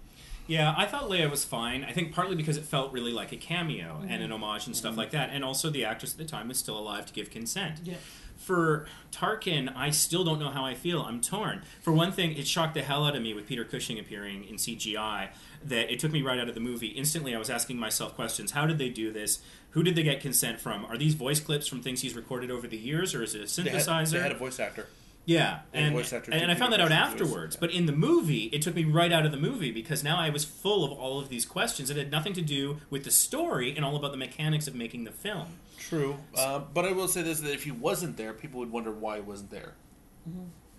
[0.47, 1.85] Yeah, I thought Leia was fine.
[1.85, 4.43] I think partly because it felt really like a cameo and an mm-hmm.
[4.43, 5.01] homage and stuff mm-hmm.
[5.01, 7.81] like that, and also the actress at the time was still alive to give consent.
[7.85, 7.95] Yeah.
[8.37, 11.03] For Tarkin, I still don't know how I feel.
[11.03, 11.63] I'm torn.
[11.83, 14.57] For one thing, it shocked the hell out of me with Peter Cushing appearing in
[14.57, 15.29] CGI
[15.63, 16.89] that it took me right out of the movie.
[16.89, 18.53] Instantly, I was asking myself questions.
[18.53, 19.41] How did they do this?
[19.73, 20.87] Who did they get consent from?
[20.87, 23.63] Are these voice clips from things he's recorded over the years, or is it a
[23.63, 24.11] They had, synthesizer?
[24.13, 24.87] they had a voice actor.
[25.27, 26.93] Yeah, And and, and, I found that out Peter Cushing's voice,
[27.23, 27.55] afterwards.
[27.57, 27.61] yeah.
[27.61, 30.31] But in the movie, it took me right out of the movie because now I
[30.31, 31.89] was full of all of these questions.
[31.91, 35.05] It had nothing to do with the story and all about the mechanics of making
[35.05, 35.59] the film.
[35.79, 38.91] True, uh, but I will say this: that if he wasn't there, people would wonder
[38.91, 39.75] why he wasn't there.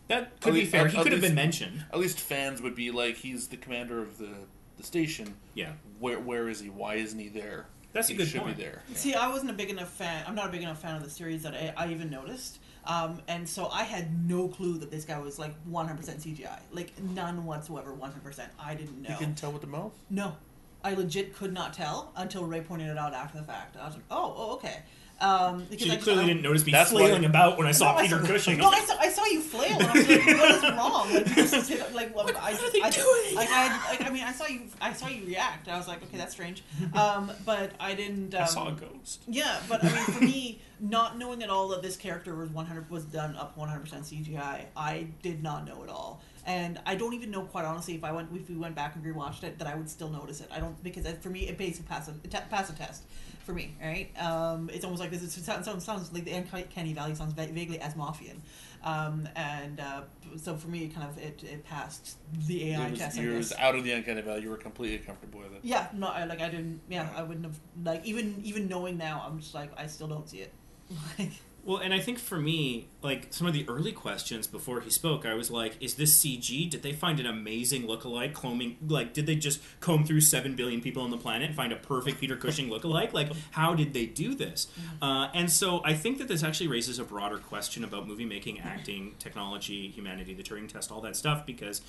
[0.07, 0.85] That could At be least- fair.
[0.87, 1.85] at- He could have been mentioned.
[1.93, 4.29] At least fans would be like, "He's the commander of the
[4.77, 5.35] the station.
[5.53, 6.69] Yeah, Where where is he?
[6.69, 7.67] Why isn't he there?
[7.93, 8.57] That's a he good should point.
[8.57, 10.23] be there." See, I wasn't a big enough fan.
[10.27, 12.59] I'm not a big enough fan of the series that I, I even noticed.
[12.85, 16.99] Um, and so I had no clue that this guy was like 100% CGI, like
[16.99, 17.93] none whatsoever.
[17.93, 18.47] 100%.
[18.59, 19.09] I didn't know.
[19.09, 19.93] You can tell with the mouth.
[20.09, 20.35] No,
[20.83, 23.77] I legit could not tell until Ray pointed it out after the fact.
[23.77, 24.79] I was like, oh, oh, okay.
[25.21, 27.57] Um, because So I you just- clearly I- didn't notice me That's flailing why- about
[27.57, 28.57] when I saw No, I Peter saw- Cushing.
[28.57, 29.77] No, I saw, I saw you flail.
[29.79, 31.13] And I was like, what is wrong?
[31.13, 33.35] Like, you just sit, like, well, I, what are they I, doing?
[33.35, 35.67] Like, I, like, I mean, I saw you, I saw you react.
[35.67, 36.63] I was like, okay, that's strange.
[36.93, 38.33] Um, but I didn't.
[38.33, 39.21] Um, I saw a ghost.
[39.27, 42.89] Yeah, but I mean, for me, not knowing at all that this character was 100
[42.89, 46.21] was done up 100% CGI, I did not know at all.
[46.45, 49.03] And I don't even know, quite honestly, if I went if we went back and
[49.03, 50.49] rewatched it, that I would still notice it.
[50.51, 53.03] I don't because for me, it basically pass a te- pass a test
[53.43, 53.75] for me.
[53.81, 54.09] Right?
[54.19, 55.23] Um, it's almost like this.
[55.23, 58.37] It sounds, sounds sounds like the Uncanny Valley sounds va- vaguely as Mafian,
[58.83, 60.01] um, and uh,
[60.37, 62.17] so for me, it kind of it, it passed
[62.47, 63.17] the AI It was, test.
[63.19, 64.41] You was out of the uncanny valley.
[64.41, 65.59] You were completely comfortable with it.
[65.63, 66.81] Yeah, no, I, like I didn't.
[66.89, 69.23] Yeah, I wouldn't have like even even knowing now.
[69.25, 70.53] I'm just like I still don't see it.
[71.17, 71.31] Like,
[71.63, 75.25] Well, and I think for me, like some of the early questions before he spoke,
[75.25, 76.67] I was like, "Is this CG?
[76.69, 78.33] Did they find an amazing lookalike?
[78.33, 81.71] Combing, like, did they just comb through seven billion people on the planet and find
[81.71, 83.13] a perfect Peter Cushing lookalike?
[83.13, 84.67] Like, how did they do this?"
[85.01, 88.59] Uh, and so I think that this actually raises a broader question about movie making,
[88.59, 91.81] acting, technology, humanity, the Turing test, all that stuff, because.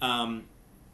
[0.00, 0.44] Um,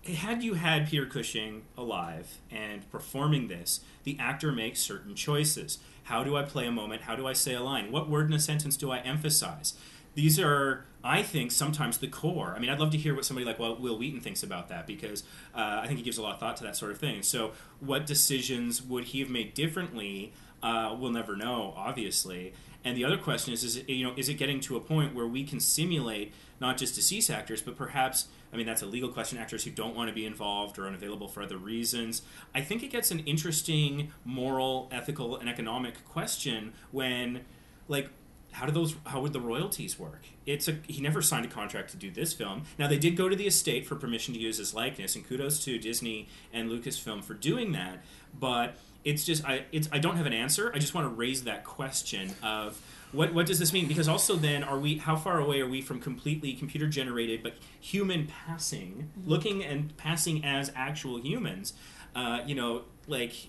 [0.06, 5.78] had you had Peter Cushing alive and performing this, the actor makes certain choices.
[6.04, 7.02] How do I play a moment?
[7.02, 7.90] How do I say a line?
[7.90, 9.74] What word in a sentence do I emphasize?
[10.14, 12.54] These are, I think, sometimes the core.
[12.54, 15.22] I mean, I'd love to hear what somebody like Wil Wheaton thinks about that because
[15.54, 17.22] uh, I think he gives a lot of thought to that sort of thing.
[17.22, 20.32] So, what decisions would he have made differently?
[20.62, 22.52] Uh, we'll never know, obviously.
[22.84, 25.14] And the other question is, is it, you know, is it getting to a point
[25.14, 29.08] where we can simulate not just deceased actors, but perhaps, I mean, that's a legal
[29.08, 32.22] question, actors who don't want to be involved or unavailable for other reasons.
[32.54, 37.40] I think it gets an interesting moral, ethical, and economic question when,
[37.88, 38.10] like,
[38.52, 40.26] how do those how would the royalties work?
[40.46, 42.62] It's a he never signed a contract to do this film.
[42.78, 45.64] Now they did go to the estate for permission to use his likeness and kudos
[45.64, 48.04] to disney and lucasfilm for doing that.
[48.38, 50.70] But it's just i it's i don't have an answer.
[50.72, 52.80] I just want to raise that question of
[53.14, 55.80] what what does this mean because also then are we how far away are we
[55.80, 61.72] from completely computer generated but human passing looking and passing as actual humans
[62.14, 63.48] uh, you know like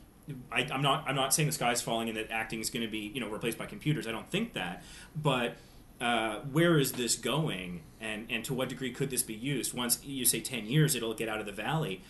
[0.51, 1.05] I, I'm not.
[1.07, 3.30] I'm not saying the sky's falling and that acting is going to be, you know,
[3.30, 4.07] replaced by computers.
[4.07, 4.84] I don't think that.
[5.16, 5.57] But
[6.01, 9.74] uh, where is this going, and and to what degree could this be used?
[9.74, 12.01] Once you say ten years, it'll get out of the valley.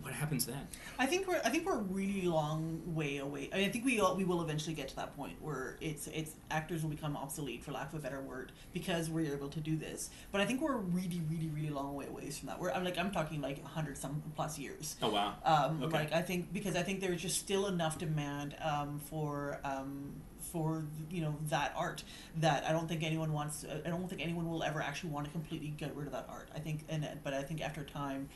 [0.00, 0.68] What happens then?
[0.98, 3.48] I think we're I think we're a really long way away.
[3.52, 6.06] I, mean, I think we all, we will eventually get to that point where it's
[6.08, 9.60] it's actors will become obsolete for lack of a better word because we're able to
[9.60, 10.10] do this.
[10.30, 12.60] But I think we're really really really long way away from that.
[12.60, 14.96] We're I'm like I'm talking like hundred some plus years.
[15.02, 15.34] Oh wow.
[15.44, 15.98] Um, Okay.
[15.98, 20.14] Like I think because I think there's just still enough demand um, for um,
[20.52, 22.04] for you know that art
[22.36, 23.64] that I don't think anyone wants.
[23.64, 26.48] I don't think anyone will ever actually want to completely get rid of that art.
[26.54, 28.28] I think, and but I think after time,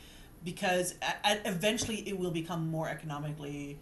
[0.43, 0.95] because
[1.45, 3.79] eventually it will become more economically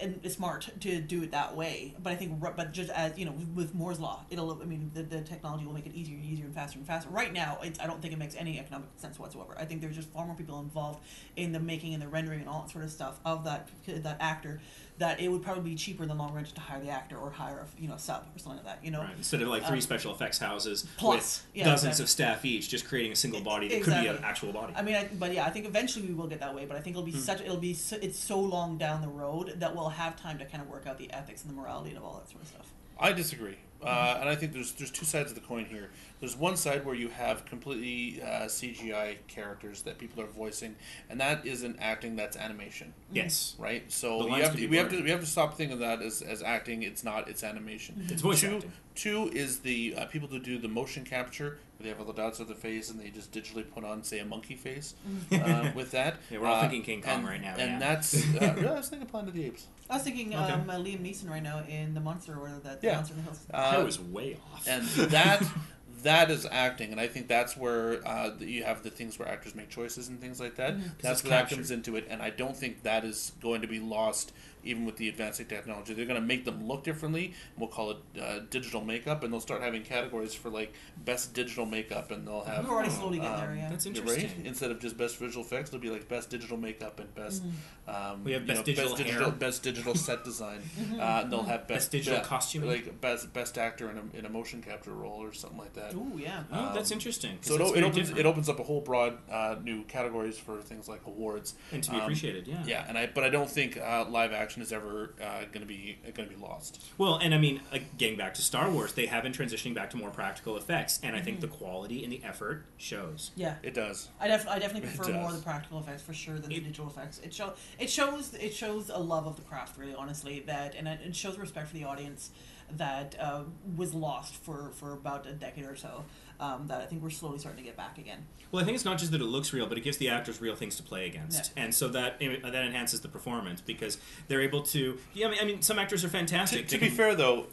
[0.00, 1.94] and smart to do it that way.
[2.02, 4.60] But I think, but just as you know, with Moore's law, it'll.
[4.60, 7.10] I mean, the, the technology will make it easier and easier and faster and faster.
[7.10, 9.54] Right now, it's, I don't think it makes any economic sense whatsoever.
[9.58, 11.00] I think there's just far more people involved
[11.36, 14.16] in the making and the rendering and all that sort of stuff of that that
[14.20, 14.60] actor
[15.00, 17.16] that it would probably be cheaper in the long run just to hire the actor
[17.16, 18.84] or hire a you know a sub or something like that.
[18.84, 19.00] You know.
[19.00, 19.16] Right.
[19.16, 22.02] Instead of like three Um, special effects houses plus, with yeah, dozens exactly.
[22.04, 24.72] of staff each, just creating a single body that could be an actual body.
[24.76, 26.66] I mean, I, but yeah, I think eventually we will get that way.
[26.66, 29.54] But I think it'll be such it'll be so, it's so long down the road
[29.58, 32.04] that we'll have time to kind of work out the ethics and the morality of
[32.04, 32.66] all that sort of stuff.
[32.98, 35.90] I disagree, uh, and I think there's there's two sides of the coin here.
[36.20, 40.76] There's one side where you have completely uh, CGI characters that people are voicing,
[41.08, 42.14] and that isn't acting.
[42.14, 43.56] That's animation, yes.
[43.58, 43.90] right?
[43.90, 46.20] So you have to, we have to we have to stop thinking of that as,
[46.20, 46.82] as acting.
[46.82, 47.28] It's not.
[47.28, 48.06] It's animation.
[48.08, 48.72] It's voice two, acting.
[48.94, 51.58] Two is the uh, people who do the motion capture.
[51.80, 54.02] Where they have all the dots of the face, and they just digitally put on,
[54.02, 54.92] say, a monkey face
[55.32, 56.16] uh, with that.
[56.30, 57.78] Yeah, we're all Uh, thinking King Kong and- right now, and yeah.
[57.78, 58.14] that's.
[58.14, 59.66] Uh, really, I was thinking Planet of the Apes.
[59.88, 60.52] I was thinking Okay.
[60.52, 62.96] um, uh, Liam Neeson right now in The Monster or that Yeah.
[62.96, 63.40] Monster in the Hills.
[63.52, 64.68] Uh, I was way off.
[64.68, 65.42] and that
[66.02, 69.54] that is acting, and I think that's where uh, you have the things where actors
[69.54, 70.76] make choices and things like that.
[71.00, 73.66] That's it's where that comes into it, and I don't think that is going to
[73.68, 74.32] be lost
[74.64, 75.94] even with the advancing technology.
[75.94, 77.34] They're going to make them look differently.
[77.56, 80.72] We'll call it uh, digital makeup, and they'll start having categories for like
[81.04, 83.68] best digital makeup, and they'll have We're already slowly getting um, there, yeah.
[83.70, 84.24] That's interesting.
[84.24, 84.46] right.
[84.46, 87.42] Instead of just best visual effects, it'll be like best digital makeup and best.
[87.88, 89.30] Um, We have you best know, digital best hair.
[89.30, 90.60] best digital set design.
[90.98, 92.68] uh, and they'll have best, Best digital yeah, costuming.
[92.68, 95.94] like best best actor in a, in a motion capture role or something like that.
[95.94, 96.42] Ooh, yeah.
[96.52, 97.38] oh, that's interesting.
[97.40, 100.60] So it, it opens different it opens up a whole broad uh, new categories for
[100.60, 102.46] things like awards and to be um, appreciated.
[102.46, 102.62] Yeah.
[102.66, 105.66] Yeah, and I but I don't think uh, live action is ever uh, going to
[105.66, 106.82] be going to be lost.
[106.98, 109.90] Well, and I mean, like, getting back to Star Wars, they have been transitioning back
[109.90, 111.50] to more practical effects, and I think Mm-hmm.
[111.50, 113.30] the quality and the effort shows.
[113.36, 113.54] Yeah.
[113.62, 114.08] It does.
[114.20, 116.60] I, def- I definitely prefer more of the practical effects for sure than It- the
[116.62, 117.18] digital effects.
[117.20, 120.40] It show it shows it shows a love of the craft, really, honestly.
[120.40, 122.30] That and it it shows respect for the audience
[122.76, 123.42] that uh,
[123.76, 126.04] was lost for, for about a decade or so.
[126.40, 128.24] Um, that I think we're slowly starting to get back again.
[128.50, 130.40] Well, I think it's not just that it looks real, but it gives the actors
[130.40, 131.64] real things to play against, Yeah.
[131.64, 134.98] and so that that enhances the performance because they're able to.
[135.12, 136.66] Yeah, I mean, I mean some actors are fantastic.
[136.68, 137.46] to They be fair though,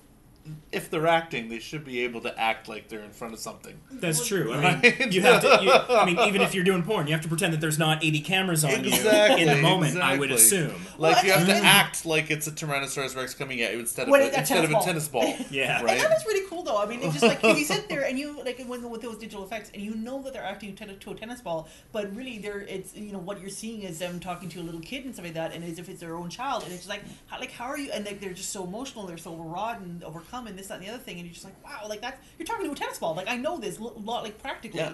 [0.71, 3.79] if they're acting, they should be able to act like they're in front of something.
[3.91, 4.53] That's true.
[4.53, 5.13] I mean, Right?
[5.13, 5.59] you have to.
[5.63, 8.03] You, I mean, even if you're doing porn, you have to pretend that there's not
[8.03, 9.97] 80 cameras on Exactly, you in the moment.
[9.97, 10.73] I would assume.
[10.97, 13.79] Like Well, you have to and- act like it's a Tyrannosaurus Rex coming at you
[13.79, 15.35] instead of When a, a instead of a tennis tennis ball.
[15.51, 15.81] Yeah.
[15.81, 15.91] Right.
[15.91, 16.77] And that was really cool, though.
[16.81, 19.17] I mean, it's just like if you sit there and you like when with those
[19.17, 22.37] digital effects, and you know that they're acting to, to a tennis ball, but really
[22.39, 25.13] they're it's you know what you're seeing is them talking to a little kid and
[25.13, 27.39] stuff like that, and as if it's their own child, and it's just like how,
[27.39, 27.91] like how are you?
[27.91, 30.85] And like they're just so emotional, they're so overwrought and overcome, and this that and
[30.85, 32.99] the other thing, and you're just like wow, like that you're talking to a tennis
[32.99, 33.15] ball.
[33.15, 34.93] Like I know this lo- lot like practically, Yeah.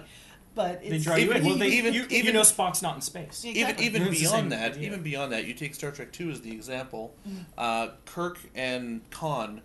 [0.54, 1.36] but They it's draw you in.
[1.38, 3.44] Even- Well, they, even- you, even- you know Spock's not in space.
[3.44, 3.50] Yeah.
[3.50, 3.86] even Exactly.
[3.86, 4.86] even It's the same beyond that, idea.
[4.86, 7.14] even beyond that, you take Star Trek Two as the example.
[7.28, 7.44] Mm.
[7.58, 9.60] Uh, Kirk and Khan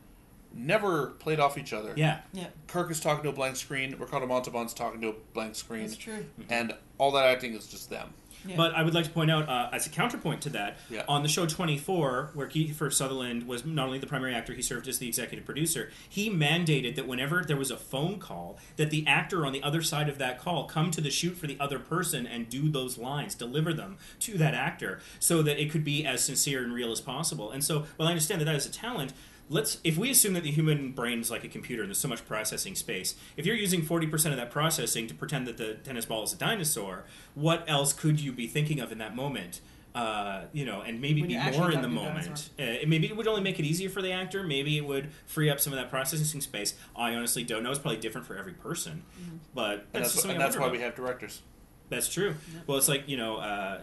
[0.53, 1.93] never played off each other.
[1.95, 2.21] Yeah.
[2.33, 3.95] yeah, Kirk is talking to a blank screen.
[3.99, 6.25] Ricardo Montalban's talking to a blank screen, that's true.
[6.49, 8.13] and all that acting is just them.
[8.45, 8.55] Yeah.
[8.55, 11.03] But I would like to point out, uh, as a counterpoint to that, Yeah.
[11.07, 14.87] on the show 24, where Kiefer Sutherland was not only the primary actor, he served
[14.87, 15.91] as the executive producer.
[16.07, 19.81] He mandated that whenever there was a phone call, that the actor on the other
[19.81, 22.97] side of that call come to the shoot for the other person and do those
[22.97, 26.91] lines, deliver them to that actor, so that it could be as sincere and real
[26.91, 27.51] as possible.
[27.51, 29.13] And so, while I understand that that is a talent,
[29.49, 32.07] let's if we assume that the human brain is like a computer and there's so
[32.07, 36.05] much processing space if you're using 40% of that processing to pretend that the tennis
[36.05, 39.61] ball is a dinosaur what else could you be thinking of in that moment?
[39.95, 42.49] Uh, you know and maybe When be more in the talking to a moment.
[42.59, 44.43] Uh, maybe it would only make it easier for the actor.
[44.43, 46.75] Maybe it would free up some of that processing space.
[46.95, 47.71] I honestly don't know.
[47.71, 49.01] It's probably different for every person.
[49.19, 49.37] Mm-hmm.
[49.55, 50.73] but And that's, that's, just and that's why about.
[50.73, 51.41] we have directors.
[51.89, 52.35] That's true.
[52.67, 53.81] Well, it's like you know, uh,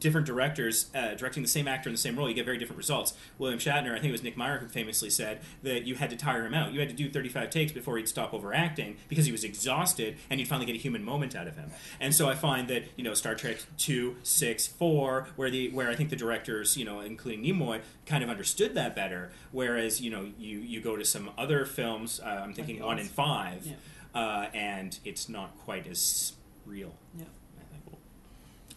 [0.00, 2.78] different directors uh, directing the same actor in the same role, you get very different
[2.78, 3.12] results.
[3.38, 6.16] William Shatner, I think it was Nick Meyer who famously said that you had to
[6.16, 6.72] tire him out.
[6.72, 10.40] You had to do 35 takes before he'd stop overacting because he was exhausted, and
[10.40, 11.70] you'd finally get a human moment out of him.
[12.00, 15.90] And so I find that you know, Star Trek two, six, four, where the where
[15.90, 19.30] I think the directors, you know, including Nimoy, kind of understood that better.
[19.52, 22.20] Whereas you know, you you go to some other films.
[22.20, 23.74] Uh, I'm thinking the one and five, Yeah.
[24.14, 26.32] uh, and it's not quite as
[26.66, 26.92] real.
[27.18, 27.24] Yeah.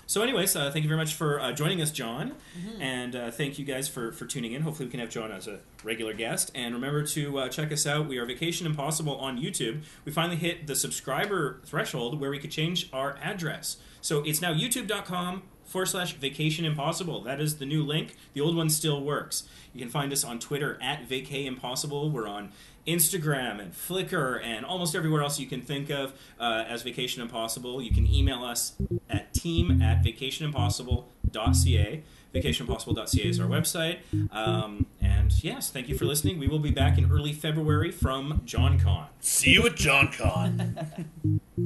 [0.05, 2.81] So, anyways, uh, thank you very much for uh, joining us, John, Mm-hmm.
[2.81, 4.63] and uh, thank you guys for, for tuning in.
[4.63, 6.49] Hopefully, we can have John as a regular guest.
[6.55, 8.07] And remember to uh, check us out.
[8.07, 9.83] We are Vacation Impossible on YouTube.
[10.05, 13.77] We finally hit the subscriber threshold where we could change our address.
[14.01, 17.21] So it's now youtube.com forward slash vacation impossible.
[17.21, 18.15] That is the new link.
[18.33, 19.47] The old one still works.
[19.75, 22.09] You can find us on Twitter at vacay impossible.
[22.09, 22.51] We're on
[22.85, 27.81] Instagram and Flickr and almost everywhere else you can think of uh, as Vacation Impossible.
[27.81, 28.73] You can email us
[29.09, 32.03] at team at vacationimpossible.ca.
[32.33, 33.97] Vacationimpossible.ca is our website.
[34.31, 36.37] Um, and yes, thank you for listening.
[36.37, 39.07] We will be back in early February from John Con.
[39.19, 40.77] See you at John Con.